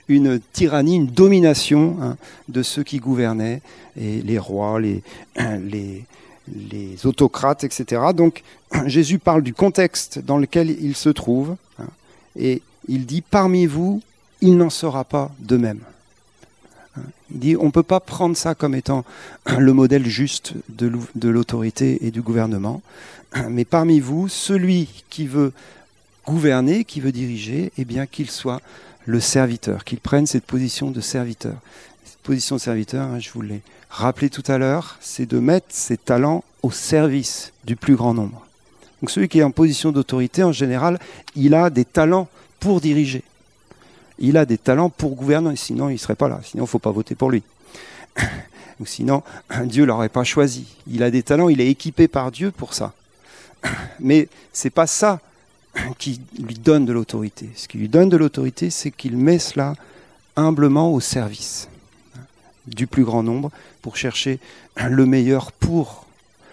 [0.08, 2.16] une tyrannie, une domination hein,
[2.48, 3.60] de ceux qui gouvernaient,
[3.98, 5.02] et les rois, les,
[6.48, 8.02] les, autocrates, etc.
[8.14, 8.42] Donc
[8.86, 11.86] Jésus parle du contexte dans lequel il se trouve, hein,
[12.36, 14.02] et il dit, parmi vous,
[14.40, 15.80] il n'en sera pas de même.
[16.96, 19.04] Hein, il dit, on ne peut pas prendre ça comme étant
[19.58, 22.80] le modèle juste de l'autorité et du gouvernement,
[23.50, 25.52] mais parmi vous, celui qui veut
[26.26, 28.60] gouverner, qui veut diriger, eh bien qu'il soit
[29.06, 31.54] le serviteur, qu'il prenne cette position de serviteur.
[32.04, 35.66] Cette position de serviteur, hein, je vous l'ai rappelé tout à l'heure, c'est de mettre
[35.70, 38.44] ses talents au service du plus grand nombre.
[39.00, 40.98] Donc celui qui est en position d'autorité, en général,
[41.36, 43.22] il a des talents pour diriger.
[44.18, 46.70] Il a des talents pour gouverner, sinon il ne serait pas là, sinon il ne
[46.70, 47.42] faut pas voter pour lui.
[48.84, 49.22] Sinon,
[49.64, 50.66] Dieu ne l'aurait pas choisi.
[50.86, 52.92] Il a des talents, il est équipé par Dieu pour ça.
[54.00, 55.20] Mais ce n'est pas ça
[55.98, 57.48] qui lui donne de l'autorité.
[57.54, 59.74] Ce qui lui donne de l'autorité, c'est qu'il met cela
[60.36, 61.68] humblement au service
[62.66, 63.50] du plus grand nombre
[63.82, 64.38] pour chercher
[64.88, 66.06] le meilleur pour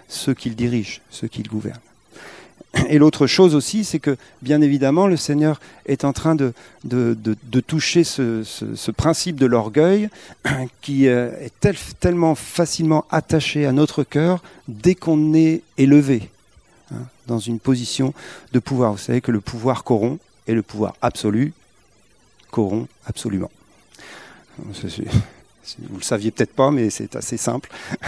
[0.07, 1.79] ceux qu'il dirige, ceux qu'il gouverne.
[2.89, 7.59] Et l'autre chose aussi, c'est que bien évidemment, le Seigneur est en train de, de,
[7.59, 10.09] toucher ce, principe de l'orgueil
[10.81, 16.29] qui euh, est tellement facilement attaché à notre cœur dès qu'on est élevé
[16.93, 18.13] hein, dans une position
[18.51, 18.93] de pouvoir.
[18.93, 21.53] Vous savez que le pouvoir corrompt et le pouvoir absolu
[22.51, 23.51] corrompt absolument.
[24.59, 27.69] Vous le saviez peut-être pas, mais c'est assez simple.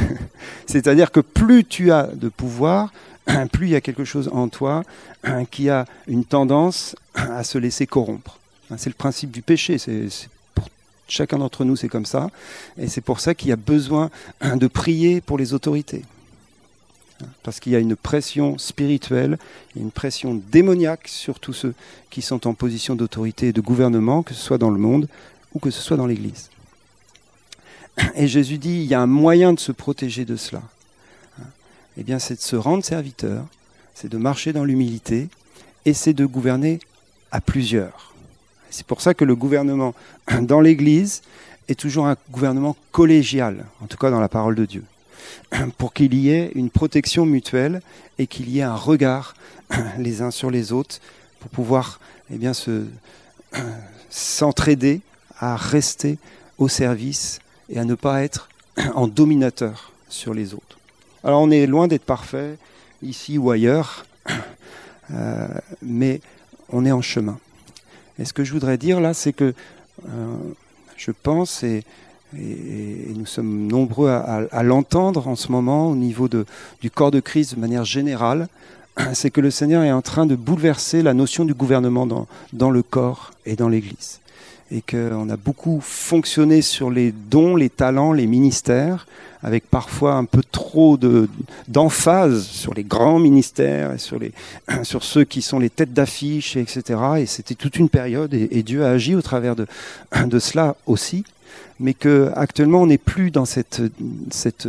[0.68, 2.94] C'est-à-dire que plus tu as de pouvoir,
[3.52, 4.84] plus il y a quelque chose en toi
[5.52, 8.40] qui a une tendance à se laisser corrompre.
[8.78, 9.78] C'est le principe du péché.
[10.54, 10.70] Pour
[11.08, 12.30] chacun d'entre nous, c'est comme ça.
[12.78, 14.10] Et c'est pour ça qu'il y a besoin
[14.56, 16.04] de prier pour les autorités.
[17.44, 19.38] Parce qu'il y a une pression spirituelle,
[19.76, 21.74] une pression démoniaque sur tous ceux
[22.10, 25.08] qui sont en position d'autorité et de gouvernement, que ce soit dans le monde
[25.54, 26.50] ou que ce soit dans l'Église.
[28.16, 30.62] Et Jésus dit, il y a un moyen de se protéger de cela.
[31.98, 33.46] Eh bien, c'est de se rendre serviteur,
[33.94, 35.30] c'est de marcher dans l'humilité,
[35.86, 36.80] et c'est de gouverner
[37.32, 38.14] à plusieurs.
[38.70, 39.94] C'est pour ça que le gouvernement
[40.42, 41.22] dans l'Église
[41.70, 44.84] est toujours un gouvernement collégial, en tout cas dans la parole de Dieu,
[45.78, 47.82] pour qu'il y ait une protection mutuelle
[48.18, 49.36] et qu'il y ait un regard
[49.98, 51.00] les uns sur les autres
[51.40, 52.00] pour pouvoir
[52.34, 52.86] eh bien, se,
[54.10, 55.02] s'entraider
[55.40, 56.18] à rester
[56.58, 58.50] au service et à ne pas être
[58.94, 60.80] en dominateur sur les autres.
[61.24, 62.58] Alors on est loin d'être parfait
[63.02, 64.06] ici ou ailleurs,
[65.12, 65.48] euh,
[65.82, 66.22] mais
[66.70, 67.40] on est en chemin.
[68.20, 69.54] Et ce que je voudrais dire là, c'est que
[70.08, 70.36] euh,
[70.96, 71.84] je pense, et,
[72.36, 76.46] nous sommes nombreux à, l'entendre en ce moment au niveau de,
[76.82, 78.48] du corps de crise de manière générale,
[79.14, 82.72] c'est que le Seigneur est en train de bouleverser la notion du gouvernement dans, dans
[82.72, 84.20] le corps et dans l'Église
[84.72, 89.06] et qu'on a beaucoup fonctionné sur les dons, les talents, les ministères,
[89.44, 90.98] avec parfois un peu trop
[91.68, 94.32] d'emphase sur les grands ministères, et sur, les,
[94.84, 97.00] sur ceux qui sont les têtes d'affiche, etc.
[97.20, 99.68] Et c'était toute une période, et, Dieu a agi au travers de,
[100.26, 101.24] de cela aussi,
[101.80, 103.82] mais qu'actuellement on n'est plus dans cette,
[104.32, 104.68] cette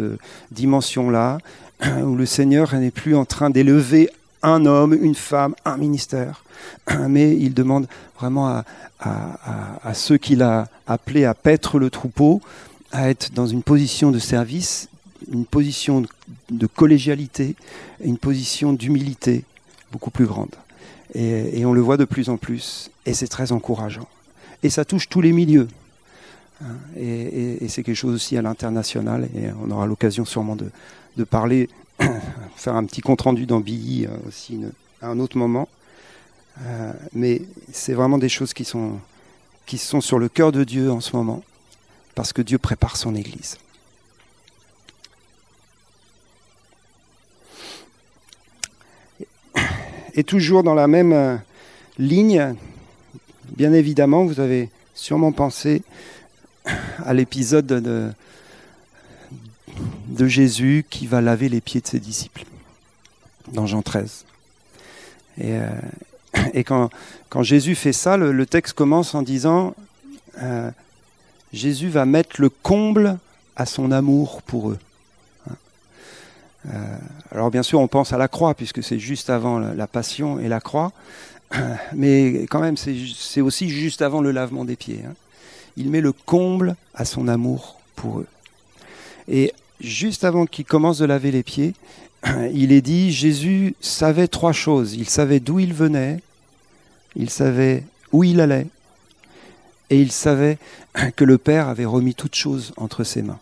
[0.50, 1.38] dimension-là,
[2.02, 4.10] où le Seigneur n'est plus en train d'élever
[4.42, 6.44] un homme, une femme, un ministère,
[7.08, 7.86] mais il demande
[8.18, 8.64] vraiment à,
[9.00, 12.40] à, ceux qu'il a appelés à paître le troupeau,
[12.92, 14.88] à être dans une position de service,
[15.30, 16.04] une position
[16.50, 17.56] de collégialité,
[18.02, 19.44] une position d'humilité
[19.92, 20.54] beaucoup plus grande.
[21.14, 24.08] Et, on le voit de plus en plus, et c'est très encourageant.
[24.62, 25.68] Et ça touche tous les milieux.
[26.62, 26.76] Hein.
[26.96, 31.68] Et, c'est quelque chose aussi à l'international, et on aura l'occasion sûrement de, parler,
[32.56, 34.60] faire un petit compte-rendu dans euh, aussi
[35.02, 35.68] à un autre moment.
[36.62, 37.42] Euh, mais
[37.72, 38.92] c'est vraiment des choses qui sont,
[39.66, 41.42] qui sont sur le cœur de Dieu en ce moment,
[42.14, 43.58] parce que Dieu prépare son Église.
[50.14, 51.36] Et toujours dans la même euh,
[51.98, 52.54] ligne,
[53.54, 55.82] bien évidemment, vous avez sûrement pensé
[57.06, 58.12] à l'épisode de,
[60.26, 62.44] Jésus qui va laver les pieds de ses disciples
[63.52, 64.24] dans Jean 13.
[65.40, 65.58] Et,
[66.54, 66.90] et quand,
[67.28, 69.74] quand, Jésus fait ça, le, texte commence en disant
[70.42, 70.70] euh,
[71.52, 73.18] Jésus va mettre le comble
[73.54, 74.78] à son amour pour eux.
[76.68, 76.96] Euh,
[77.30, 80.48] alors bien sûr, on pense à la croix, puisque c'est juste avant la, passion et
[80.48, 80.92] la croix,
[81.94, 85.02] mais quand même, c'est aussi juste avant le lavement des pieds.
[85.06, 85.14] Hein.
[85.76, 88.26] Il met le comble à son amour pour eux.
[89.28, 91.74] Et juste avant qu'il commence de laver les pieds,
[92.52, 94.94] il est dit, Jésus savait trois choses.
[94.94, 96.20] Il savait d'où il venait,
[97.14, 98.66] il savait où il allait,
[99.90, 100.58] et il savait
[101.16, 103.40] que le Père avait remis toutes choses entre ses mains.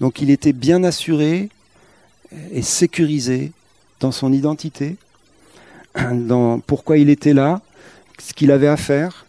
[0.00, 1.48] Donc il était bien assuré
[2.52, 3.52] est sécurisé
[4.00, 4.96] dans son identité,
[6.12, 7.60] dans pourquoi il était là,
[8.18, 9.26] ce qu'il avait à faire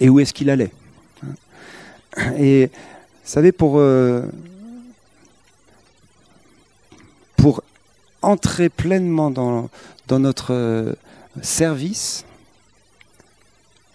[0.00, 0.70] et où est-ce qu'il allait.
[2.38, 4.22] Et vous savez, pour, euh,
[8.22, 9.70] entrer pleinement dans,
[10.08, 10.94] dans notre euh,
[11.42, 12.24] service,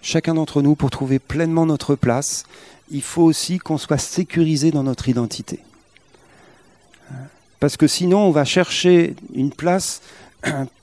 [0.02, 2.46] chacun d'entre nous, pour trouver pleinement notre place,
[2.90, 5.60] il faut aussi qu'on soit sécurisé dans notre identité.
[7.60, 10.02] Parce que sinon, on va chercher une place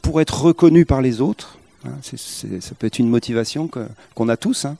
[0.03, 1.58] pour être reconnu par les autres.
[1.83, 3.71] Ça peut être une motivation
[4.14, 4.64] qu'on a tous.
[4.64, 4.77] Hein.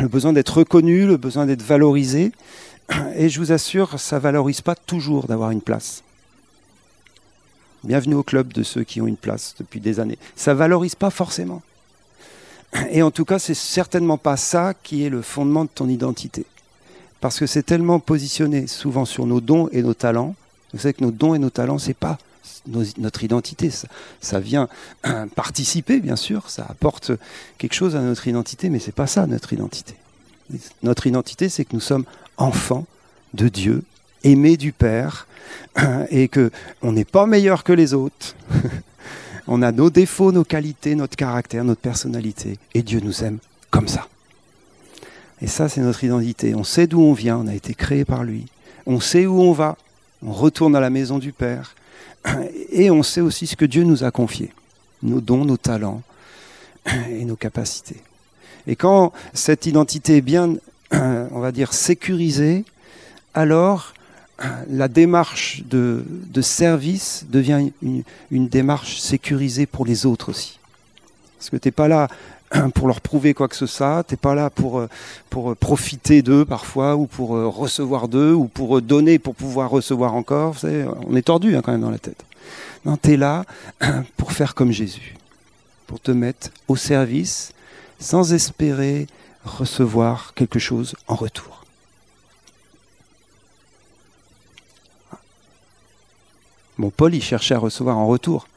[0.00, 2.32] Le besoin d'être reconnu, le besoin d'être valorisé.
[3.14, 6.02] Et je vous assure, ça ne valorise pas toujours d'avoir une place.
[7.84, 10.18] Bienvenue au club de ceux qui ont une place depuis des années.
[10.36, 11.62] Ça valorise pas forcément.
[12.90, 16.44] Et en tout cas, c'est certainement pas ça qui est le fondement de ton identité.
[17.20, 20.34] Parce que c'est tellement positionné souvent sur nos dons et nos talents.
[20.72, 22.18] Vous savez que nos dons et nos talents, c'est pas
[22.98, 23.70] notre identité.
[24.20, 24.68] Ça, vient
[25.34, 27.12] participer, bien sûr, ça apporte
[27.58, 29.94] quelque chose à notre identité, mais c'est pas ça notre identité.
[30.82, 32.04] Notre identité, c'est que nous sommes
[32.36, 32.86] enfants
[33.34, 33.84] de Dieu,
[34.24, 35.26] aimés du Père,
[36.10, 36.50] et que
[36.82, 38.34] on n'est pas meilleur que les autres.
[39.46, 43.38] on a nos défauts, nos qualités, notre caractère, notre personnalité, et Dieu nous aime
[43.70, 44.08] comme ça.
[45.42, 46.54] Et ça, c'est notre identité.
[46.54, 48.46] On sait d'où on vient, on a été créé par lui.
[48.86, 49.76] On sait où on va.
[50.22, 51.74] On retourne à la maison du Père.
[52.70, 54.52] Et on sait aussi ce que Dieu nous a confié.
[55.02, 56.02] Nos dons, nos talents
[57.08, 58.02] et nos capacités.
[58.66, 60.56] Et quand cette identité est bien,
[60.92, 62.64] on va dire, sécurisée,
[63.34, 63.94] alors
[64.68, 66.04] la démarche de,
[66.40, 70.58] service devient une, une, démarche sécurisée pour les autres aussi.
[71.38, 72.08] Parce que tu n'es pas là
[72.74, 74.86] pour leur prouver quoi que ce soit, tu n'es pas là pour,
[75.28, 80.56] pour profiter d'eux parfois, ou pour recevoir d'eux, ou pour donner pour pouvoir recevoir encore.
[80.64, 82.24] on est tordu hein, quand même dans la tête.
[82.84, 83.44] Non, tu es là
[84.16, 85.16] pour faire comme Jésus,
[85.86, 87.52] pour te mettre au service
[87.98, 89.06] sans espérer
[89.44, 91.64] recevoir quelque chose en retour.
[96.78, 98.48] Bon, Paul, il cherchait à recevoir en retour,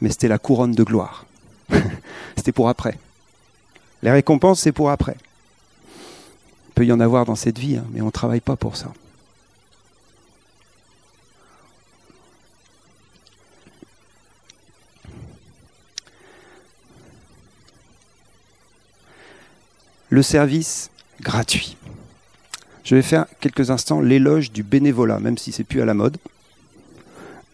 [0.00, 1.26] mais c'était la couronne de gloire.
[2.36, 2.96] c'était pour après.
[4.04, 5.16] Les récompenses, c'est pour après.
[5.88, 8.76] Il peut y en avoir dans cette vie, hein, mais on ne travaille pas pour
[8.76, 8.92] ça.
[20.10, 20.90] Le service
[21.22, 21.78] gratuit.
[22.84, 26.18] Je vais faire quelques instants l'éloge du bénévolat, même si c'est plus à la mode.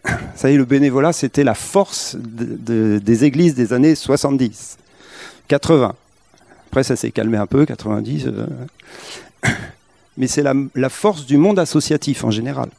[0.35, 4.77] Ça y est, le bénévolat, c'était la force des églises des années 70,
[5.47, 5.95] 80.
[6.71, 8.27] Après, ça s'est calmé un peu, 90.
[8.27, 8.47] Euh.
[10.17, 12.69] Mais c'est la, force du monde associatif en général,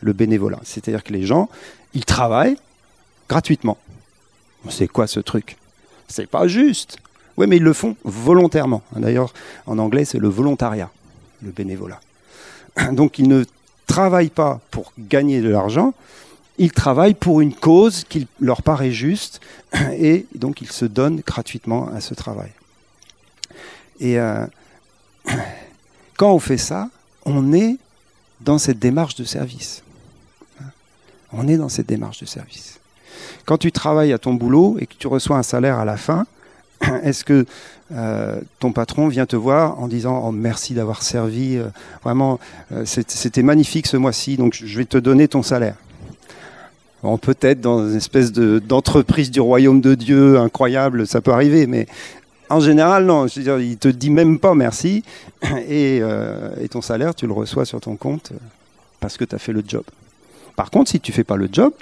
[0.00, 0.58] le bénévolat.
[0.62, 1.50] C'est-à-dire que les gens,
[1.92, 2.56] ils travaillent
[3.28, 3.76] gratuitement.
[4.70, 5.58] C'est quoi ce truc?
[6.08, 6.96] C'est pas juste.
[7.36, 8.82] Oui, mais ils le font volontairement.
[8.96, 9.34] D'ailleurs,
[9.66, 10.90] en anglais, c'est le volontariat,
[11.42, 12.00] le bénévolat.
[12.92, 13.44] Donc, ils ne
[13.86, 15.92] travaillent pas pour gagner de l'argent,
[16.56, 19.42] ils travaillent pour une cause qui leur paraît juste
[19.92, 22.50] et donc ils se donnent gratuitement à ce travail.
[24.02, 24.44] Et euh,
[26.18, 26.90] quand on fait ça,
[27.24, 27.78] on est
[28.40, 29.82] dans cette démarche de service.
[31.32, 32.80] On est dans cette démarche de service.
[33.46, 36.26] Quand tu travailles à ton boulot et que tu reçois un salaire à la fin,
[37.04, 37.46] est-ce que
[37.92, 41.68] euh, ton patron vient te voir en disant oh, merci d'avoir servi, euh,
[42.02, 42.40] vraiment
[42.84, 45.76] c'était magnifique ce mois-ci, donc je vais te donner ton salaire
[47.20, 51.86] peut-être dans une espèce d'entreprise du royaume de Dieu incroyable, ça peut arriver, mais
[52.52, 53.26] en général, non.
[53.26, 55.02] Je veux dire, il te dit même pas merci,
[55.44, 58.32] euh, et, ton salaire, tu le reçois sur ton compte
[59.00, 59.84] parce que tu as fait le job.
[60.54, 61.72] Par contre, si tu fais pas le job,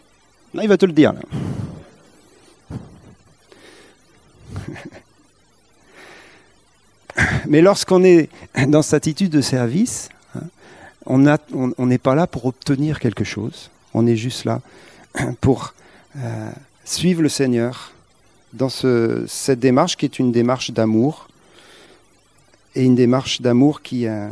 [0.54, 1.12] là, il va te le dire.
[7.48, 8.28] Mais lorsqu'on est
[8.68, 10.42] dans cette attitude de service, hein,
[11.06, 13.70] on n'est pas là pour obtenir quelque chose.
[13.92, 14.60] On est juste là
[15.40, 15.74] pour
[16.16, 16.50] euh,
[16.84, 17.92] suivre le Seigneur
[18.52, 21.28] dans cette démarche qui est une démarche d'amour
[22.74, 24.28] et une démarche d'amour qui, euh,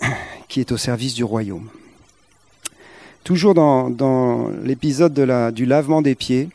[0.56, 1.68] est au service du royaume.
[3.24, 5.14] Toujours dans, l'épisode
[5.54, 6.50] du lavement des pieds,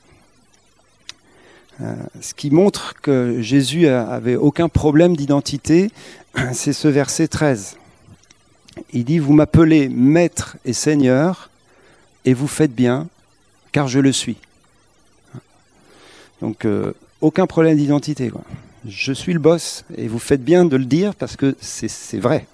[1.80, 5.92] euh, ce qui montre que Jésus avait aucun problème d'identité,
[6.54, 7.78] c'est ce verset 13.
[8.94, 11.50] Il dit, vous m'appelez maître et seigneur,
[12.26, 13.08] et vous faites bien,
[13.72, 14.38] car je le suis.
[16.42, 18.32] Donc, euh, aucun problème d'identité.
[18.88, 22.46] Je suis le boss, et vous faites bien de le dire parce que c'est vrai.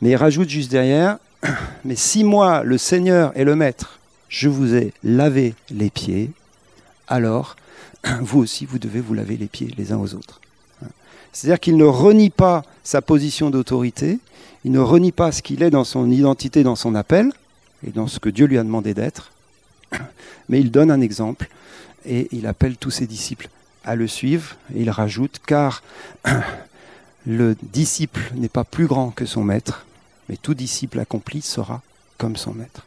[0.00, 1.18] Mais il rajoute juste derrière,
[1.84, 3.98] mais si moi, le Seigneur et le Maître,
[4.28, 6.30] je vous ai lavé les pieds,
[7.08, 7.56] alors
[8.20, 10.40] vous aussi, vous devez vous laver les pieds les uns aux autres.
[11.32, 14.18] C'est-à-dire qu'il ne renie pas sa position d'autorité,
[14.64, 17.32] il ne renie pas ce qu'il est dans son identité, dans son appel,
[17.86, 19.32] et dans ce que Dieu lui a demandé d'être,
[20.48, 21.48] mais il donne un exemple
[22.04, 23.48] et il appelle tous ses disciples
[23.84, 25.82] à le suivre, il rajoute, car
[27.26, 29.86] le disciple n'est pas plus grand que son maître,
[30.28, 31.82] mais tout disciple accompli sera
[32.18, 32.86] comme son maître.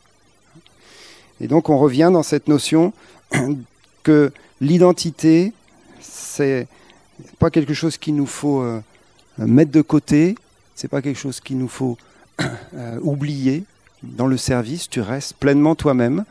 [1.42, 2.94] Et donc on revient dans cette notion
[4.04, 4.32] que
[4.62, 5.54] l'identité,
[6.00, 6.68] c'est
[7.40, 8.82] pas quelque chose qu'il nous faut euh,
[9.38, 10.36] mettre de côté,
[10.76, 11.98] c'est pas quelque chose qu'il nous faut
[12.74, 13.64] euh, oublier.
[14.04, 16.26] Dans le service, tu restes pleinement toi-même,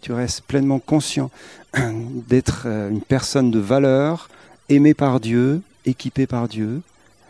[0.00, 1.30] tu restes pleinement conscient
[2.28, 4.28] d'être euh, une personne de valeur,
[4.68, 6.82] aimée par Dieu, équipée par Dieu.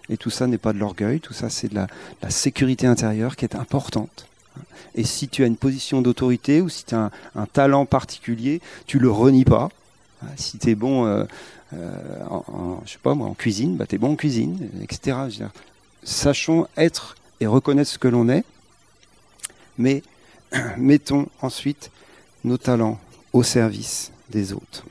[0.09, 1.87] Et tout ça n'est pas de l'orgueil, tout ça c'est de la,
[2.31, 4.27] sécurité intérieure qui est importante.
[4.95, 8.99] Et si tu as une position d'autorité ou si tu as un, talent particulier, tu
[8.99, 9.68] le renies pas.
[10.37, 11.25] Si tu es bon euh,
[11.75, 15.16] euh, en, je sais pas moi, en cuisine, bah, tu es bon en cuisine, etc.
[16.03, 18.45] sachons être et reconnaître ce que l'on est,
[19.79, 20.03] mais
[20.77, 21.91] mettons ensuite
[22.45, 22.99] nos talents
[23.32, 24.84] au service des autres.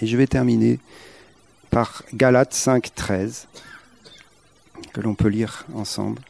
[0.00, 0.78] Et je vais terminer
[1.70, 3.48] par Galates 5, 13,
[4.92, 6.20] que l'on peut lire ensemble.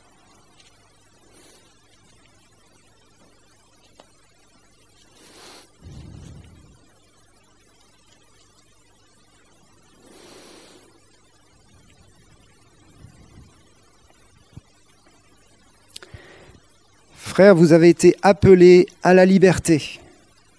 [17.50, 19.98] Vous avez été appelés à la liberté.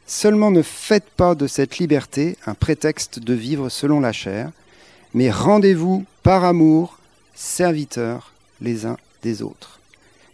[0.06, 4.52] Seulement ne faites pas de cette liberté un prétexte de vivre selon la chair,
[5.14, 7.00] mais rendez-vous par amour
[7.36, 9.80] serviteurs les uns des autres.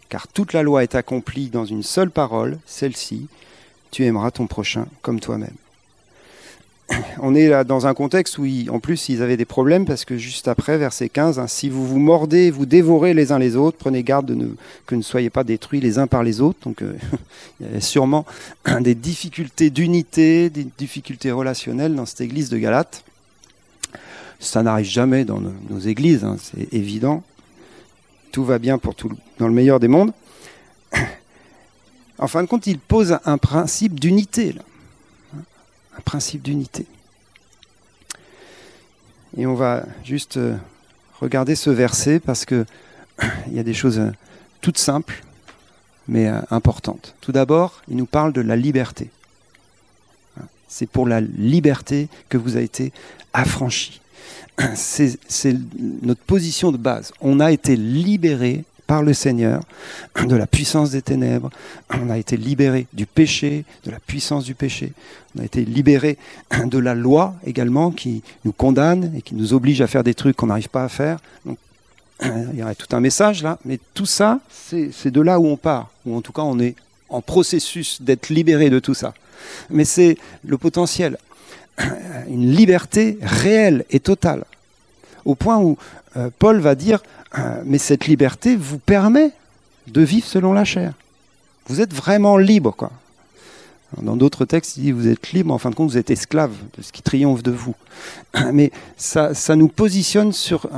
[0.08, 3.28] Car toute la loi est accomplie dans une seule parole, celle-ci,
[3.92, 5.59] tu aimeras ton prochain comme toi-même
[7.20, 10.16] on est là dans un contexte où, en plus, ils avaient des problèmes parce que
[10.16, 13.76] juste après, verset 15, hein, si vous vous mordez, vous dévorez les uns les autres,
[13.78, 16.58] prenez garde de que ne soyez pas détruits les uns par les autres.
[16.64, 16.94] Donc, euh,
[17.60, 18.24] il y avait sûrement
[18.80, 23.04] des difficultés d'unité, des difficultés relationnelles dans cette église de Galate.
[24.38, 27.22] Ça n'arrive jamais dans nos, églises, hein, c'est évident.
[28.32, 30.12] Tout va bien pour tout, dans le meilleur des mondes.
[32.22, 34.52] En fin de compte, il pose un principe d'unité.
[34.52, 34.60] Là
[36.00, 36.86] principe d'unité.
[39.36, 40.56] Et on va juste euh,
[41.20, 42.64] regarder ce verset parce que
[43.46, 44.10] il y a des choses euh,
[44.60, 45.22] toutes simples
[46.08, 47.14] mais euh, importantes.
[47.20, 49.10] Tout d'abord, il nous parle de la liberté.
[50.68, 52.92] C'est pour la liberté que vous avez été
[53.32, 54.00] affranchis.
[54.74, 55.56] C'est
[56.02, 57.12] notre position de base.
[57.20, 59.62] On a été libérés par le Seigneur
[60.20, 61.48] de la puissance des ténèbres.
[61.90, 64.92] On a été libéré du péché, de la puissance du péché.
[65.36, 66.18] On a été libéré
[66.64, 70.36] de la loi également qui nous condamne et qui nous oblige à faire des trucs
[70.36, 71.20] qu'on n'arrive pas à faire.
[72.20, 75.56] Il y aurait tout un message là, mais tout ça, c'est de là où on
[75.56, 76.74] part, ou en tout cas on est
[77.10, 79.14] en processus d'être libéré de tout ça.
[79.70, 81.16] Mais c'est le potentiel,
[82.28, 84.42] une liberté réelle et totale,
[85.24, 85.78] au point où
[86.16, 87.00] euh, Paul va dire
[87.38, 89.32] euh, mais cette liberté vous permet
[89.86, 90.94] de vivre selon la chair.
[91.66, 92.90] Vous êtes vraiment libre, quoi.
[94.00, 96.52] Dans d'autres textes, il dit vous êtes libre, en fin de compte, vous êtes esclave
[96.76, 97.74] de ce qui triomphe de vous.
[98.52, 100.68] Mais ça, nous positionne sur,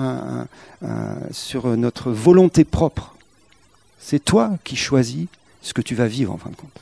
[1.31, 3.15] sur notre volonté propre.
[4.01, 5.27] C'est toi qui choisis
[5.61, 6.81] ce que tu vas vivre, en fin de compte.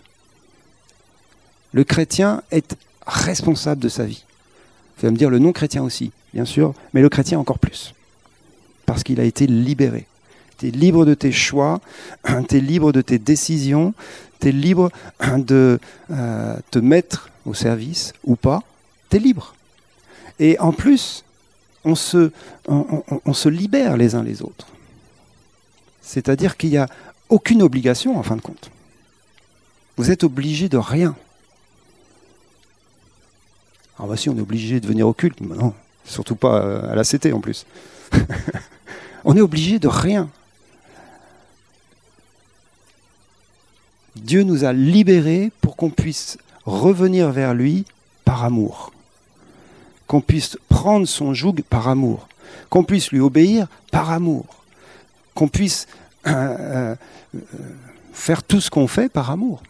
[1.73, 4.25] Le chrétien est responsable de sa vie.
[4.97, 7.95] Vous allez me dire le non-chrétien aussi, bien sûr, mais le chrétien encore plus
[8.91, 10.09] parce qu'il a été libéré.
[10.59, 11.81] Tu es libre de tes choix,
[12.49, 13.95] tu es libre de tes décisions,
[14.41, 14.91] tu es libre
[15.37, 15.79] de
[16.11, 18.65] euh, te mettre au service ou pas,
[19.09, 19.55] tu es libre.
[20.41, 21.25] Et en plus,
[21.85, 22.33] on se,
[23.49, 24.67] libère les uns les autres.
[26.03, 26.89] C'est-à-dire qu'il n'y a
[27.29, 28.73] aucune obligation en fin de compte.
[29.99, 31.15] Vous êtes obligé de rien.
[33.99, 35.41] Alors voici, on est obligé de venir au culte.
[35.41, 35.75] non,
[36.05, 37.67] surtout pas euh, à la CT en plus.
[39.25, 40.29] On est obligé de rien.
[44.17, 47.85] Dieu nous a libérés pour qu'on puisse revenir vers lui
[48.25, 48.93] par amour,
[50.07, 52.29] qu'on puisse prendre son joug par amour,
[52.69, 54.47] qu'on puisse lui obéir par amour,
[55.35, 55.87] qu'on puisse
[56.27, 56.95] euh,
[57.35, 57.39] euh,
[58.13, 59.63] faire tout ce qu'on fait par amour.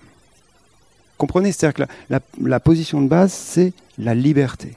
[1.17, 1.53] Comprenez?
[1.53, 4.75] C'est-à-dire que la position de base, c'est la liberté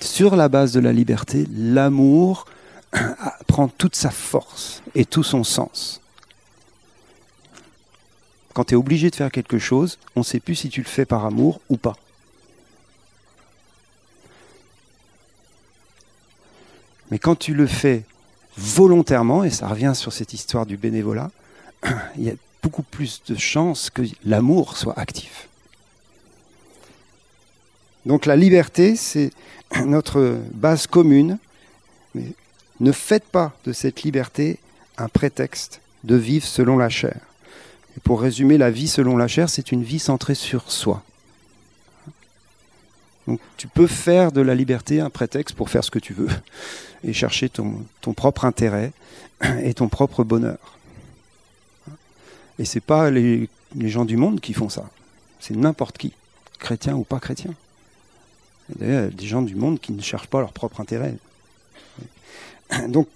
[0.00, 2.46] sur la base de la liberté, l'amour
[3.46, 6.00] prend toute sa force et tout son sens.
[8.54, 10.86] quand tu es obligé de faire quelque chose, on ne sait plus si tu le
[10.88, 11.96] fais par amour ou pas.
[17.10, 18.04] Mais quand tu le fais
[18.56, 21.30] volontairement, et ça revient sur cette histoire du bénévolat,
[22.16, 25.48] il y a beaucoup plus de chances que l'amour soit actif.
[28.06, 29.30] Donc la liberté, c'est
[29.84, 31.38] notre base commune,
[32.14, 32.32] mais
[32.80, 34.58] ne faites pas de cette liberté
[34.96, 37.20] un prétexte de vivre selon la chair.
[38.04, 41.02] Pour résumer, la vie selon la chair, c'est une vie centrée sur soi.
[43.26, 46.28] Donc tu peux faire de la liberté un prétexte pour faire ce que tu veux
[47.02, 48.92] et chercher ton, ton propre intérêt
[49.62, 50.78] et ton propre bonheur.
[52.58, 54.88] Et ce n'est pas les, les, gens du monde qui font ça.
[55.40, 56.12] C'est n'importe qui,
[56.58, 57.52] chrétien ou pas chrétien.
[58.68, 61.14] Des gens du monde qui ne cherchent pas leur propre intérêt.
[62.88, 63.08] Donc,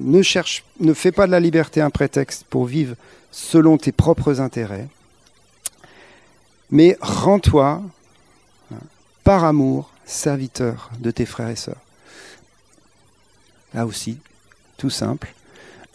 [0.00, 2.96] ne, cherche, ne fais pas de la liberté un prétexte pour vivre
[3.30, 4.88] selon tes propres intérêts,
[6.70, 7.82] mais rends-toi,
[8.72, 8.76] hein,
[9.24, 11.80] par amour, serviteur de tes frères et sœurs.
[13.74, 14.18] Là aussi,
[14.76, 15.34] tout simple,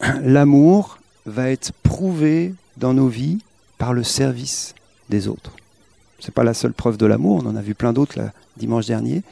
[0.22, 3.40] l'amour va être prouvé dans nos vies
[3.78, 4.74] par le service
[5.08, 5.52] des autres.
[6.20, 8.18] Ce n'est pas la seule preuve de l'amour, on en a vu plein d'autres
[8.56, 9.22] dimanche dernier,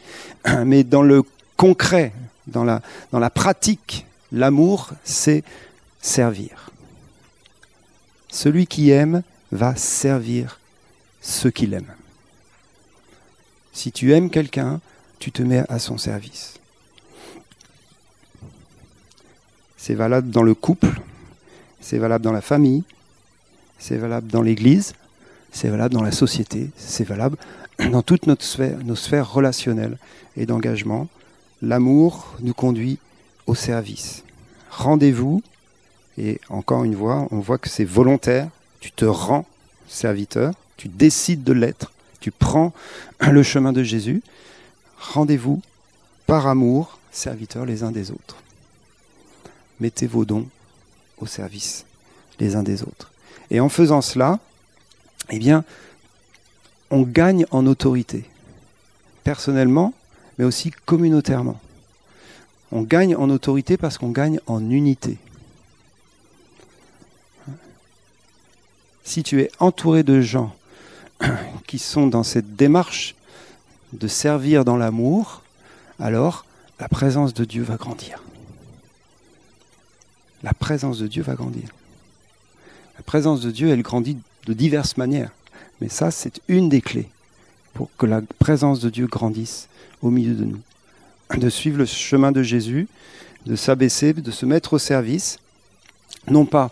[0.65, 1.23] mais dans le
[1.57, 2.13] concret,
[2.47, 5.45] dans la, pratique, l'amour, c'est
[6.01, 6.71] servir.
[8.29, 9.23] Celui qui aime
[9.53, 10.61] va servir
[11.21, 11.93] ceux qu'il aime.
[13.73, 14.81] Si tu aimes quelqu'un,
[15.19, 16.55] tu te mets à son service.
[19.77, 21.01] C'est valable dans le couple,
[21.81, 22.85] c'est valable dans la famille,
[23.79, 24.95] c'est valable dans l'Église,
[25.53, 27.37] c'est valable dans la société, c'est valable
[27.79, 28.37] dans toutes nos
[28.97, 29.99] sphères relationnelles
[30.37, 31.09] et d'engagement.
[31.63, 32.99] L'amour nous conduit
[33.47, 34.23] au service.
[34.71, 35.43] Rendez-vous
[36.19, 38.49] et encore une fois, on voit que c'est volontaire.
[38.81, 39.47] Tu te rends
[39.89, 42.73] serviteur, tu décides de l'être, tu prends
[43.21, 44.23] le chemin de Jésus.
[44.99, 45.63] Rendez-vous
[46.27, 48.37] par amour, serviteurs les uns des autres.
[49.81, 50.47] Mettez vos dons
[51.19, 51.85] au service
[52.39, 53.13] les uns des autres.
[53.51, 54.39] Et en faisant cela,
[55.31, 55.65] eh bien,
[56.95, 58.25] on gagne en autorité,
[59.25, 59.93] personnellement,
[60.39, 61.61] mais aussi communautairement.
[62.73, 65.19] On gagne en autorité parce qu'on gagne en unité.
[69.05, 70.57] si tu es entouré de gens
[71.67, 73.15] qui sont dans cette démarche
[73.93, 75.43] de servir dans l'amour,
[76.01, 76.45] alors
[76.81, 78.23] la présence de Dieu va grandir.
[80.43, 81.69] La présence de Dieu va grandir.
[82.97, 85.31] La présence de Dieu, elle grandit de diverses manières.
[85.81, 87.09] Mais ça, c'est une des clés
[87.75, 89.69] pour que la présence de Dieu grandisse
[90.03, 90.61] au milieu de nous.
[91.37, 92.87] De suivre le chemin de Jésus,
[93.47, 95.39] de s'abaisser, de se mettre au service,
[96.29, 96.71] non pas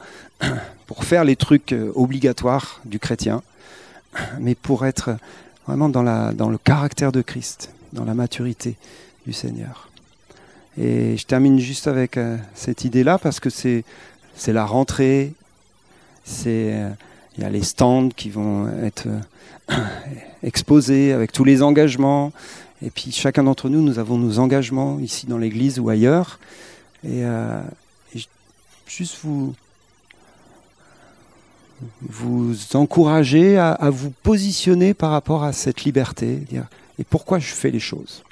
[0.87, 3.43] pour faire les trucs euh, obligatoires du chrétien,
[4.39, 5.17] mais pour être
[5.67, 8.77] vraiment dans, le caractère de Christ, dans la maturité
[9.27, 9.89] du Seigneur.
[10.77, 13.85] Et je termine juste avec euh, cette idée-là parce que c'est
[14.49, 15.33] la rentrée,
[16.25, 16.91] c'est, euh,
[17.37, 19.09] il y a les stands qui vont être
[20.43, 22.33] exposés avec tous les engagements.
[22.85, 26.39] Et puis chacun d'entre nous, nous avons nos engagements ici dans l'église ou ailleurs.
[27.05, 28.27] Et, et
[28.87, 29.55] juste vous,
[32.01, 36.67] vous encourager à, vous positionner par rapport à cette liberté, dire
[36.99, 38.23] et pourquoi je fais les choses?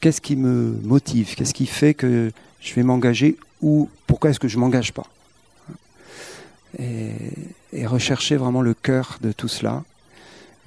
[0.00, 1.34] Qu'est-ce qui me motive?
[1.34, 5.06] Qu'est-ce qui fait que je vais m'engager ou pourquoi est-ce que je ne m'engage pas?
[6.78, 7.12] Et,
[7.86, 9.82] rechercher vraiment le cœur de tout cela,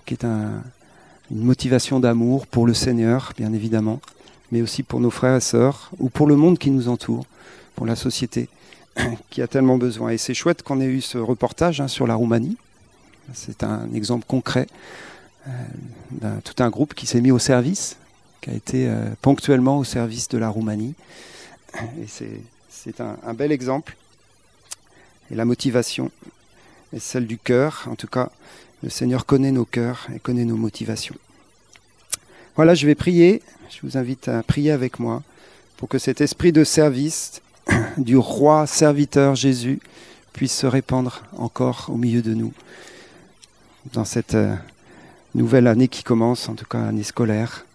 [0.05, 0.63] qui est une
[1.31, 4.01] motivation d'amour pour le Seigneur, bien évidemment,
[4.51, 7.25] mais aussi pour nos frères et sœurs ou pour le monde qui nous entoure,
[7.75, 8.49] pour la société.
[9.29, 10.11] qui a tellement besoin.
[10.11, 12.57] Et c'est chouette qu'on ait eu ce reportage hein, sur la Roumanie.
[13.33, 14.67] C'est un exemple concret
[15.47, 15.51] euh,
[16.11, 17.97] d'un tout un groupe qui s'est mis au service,
[18.41, 20.93] qui a été euh, ponctuellement au service de la Roumanie.
[22.01, 22.07] Et
[22.69, 23.97] c'est un, un, bel exemple.
[25.31, 26.11] Et la motivation
[26.93, 27.87] est celle du cœur.
[27.89, 28.29] En tout cas,
[28.83, 31.15] le Seigneur connaît nos cœurs et connaît nos motivations.
[32.55, 33.41] Voilà, je vais prier.
[33.69, 35.23] Je vous invite à prier avec moi
[35.77, 37.41] pour que cet esprit de service
[37.97, 39.79] du roi serviteur Jésus
[40.33, 42.53] puisse se répandre encore au milieu de nous
[43.93, 44.55] dans cette euh,
[45.33, 47.65] nouvelle année qui commence, en tout cas année scolaire,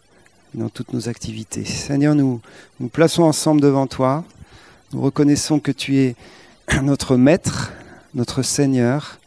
[0.55, 1.65] dans toutes nos activités.
[1.65, 2.41] Seigneur, nous
[2.81, 4.25] nous plaçons ensemble devant toi.
[4.93, 6.17] Nous reconnaissons que tu es
[6.83, 7.73] notre maître,
[8.15, 9.19] notre Seigneur,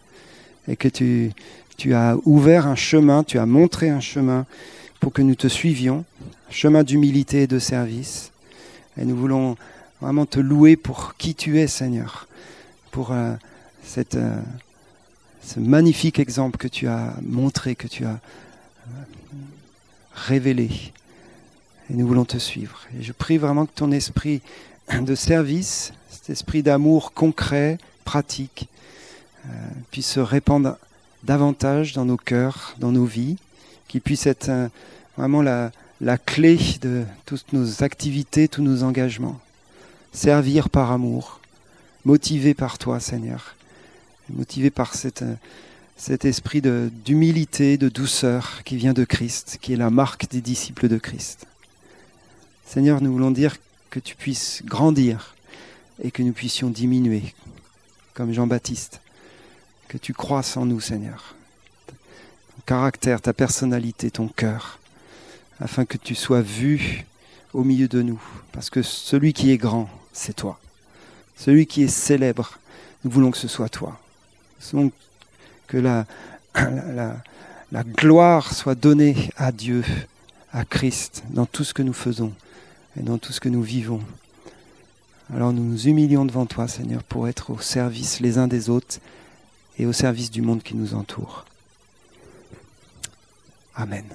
[0.68, 1.32] et que tu,
[1.78, 4.46] tu as ouvert un chemin, tu as montré un chemin
[5.00, 6.06] pour que nous te suivions,
[6.50, 8.32] chemin d'humilité et de service.
[8.98, 9.58] Et nous voulons
[10.00, 12.28] vraiment te louer pour qui tu es, Seigneur,
[12.92, 13.34] pour euh,
[13.84, 14.40] cette, euh,
[15.42, 18.20] ce magnifique exemple que tu as montré, que tu as
[20.14, 20.70] révélé.
[21.90, 22.80] Et nous voulons te suivre.
[22.98, 24.42] Et je prie vraiment que ton esprit
[24.94, 28.68] de service, cet esprit d'amour concret, pratique,
[29.45, 29.49] euh,
[29.91, 30.78] puisse se répandre
[31.24, 33.38] davantage dans nos cœurs, dans nos vies,
[33.88, 34.68] qu'il puisse être euh,
[35.18, 39.39] vraiment la, la clé de toutes nos activités, tous nos engagements.
[40.12, 41.39] Servir par amour,
[42.06, 43.56] motivé par toi, Seigneur,
[44.30, 45.36] motivé par euh,
[45.97, 50.88] cet esprit d'humilité, de, douceur qui vient de Christ, qui est la marque des disciples
[50.88, 51.47] de Christ.
[52.66, 53.58] Seigneur, nous voulons dire
[53.89, 55.36] que tu puisses grandir
[56.04, 57.34] et que nous puissions diminuer,
[58.14, 59.01] comme Jean-Baptiste.
[59.88, 61.36] Que tu croisses en nous, Seigneur.
[61.88, 64.80] Ton caractère, ta personnalité, ton cœur,
[65.59, 67.05] afin que tu sois vu
[67.53, 68.22] au milieu de nous.
[68.51, 70.59] Parce que celui qui est grand, c'est toi.
[71.36, 72.59] Celui qui est célèbre,
[73.03, 73.99] nous voulons que ce soit toi.
[74.74, 74.91] Nous voulons
[75.68, 76.05] que la,
[77.74, 79.84] gloire soit donnée à Dieu,
[80.51, 82.34] à Christ, dans tout ce que nous faisons
[82.97, 84.01] et dans tout ce que nous vivons.
[85.32, 89.00] Alors nous nous humilions devant toi, Seigneur, pour être au service les uns des autres
[89.78, 91.46] et au service du monde qui nous entoure.
[93.76, 94.06] Amen.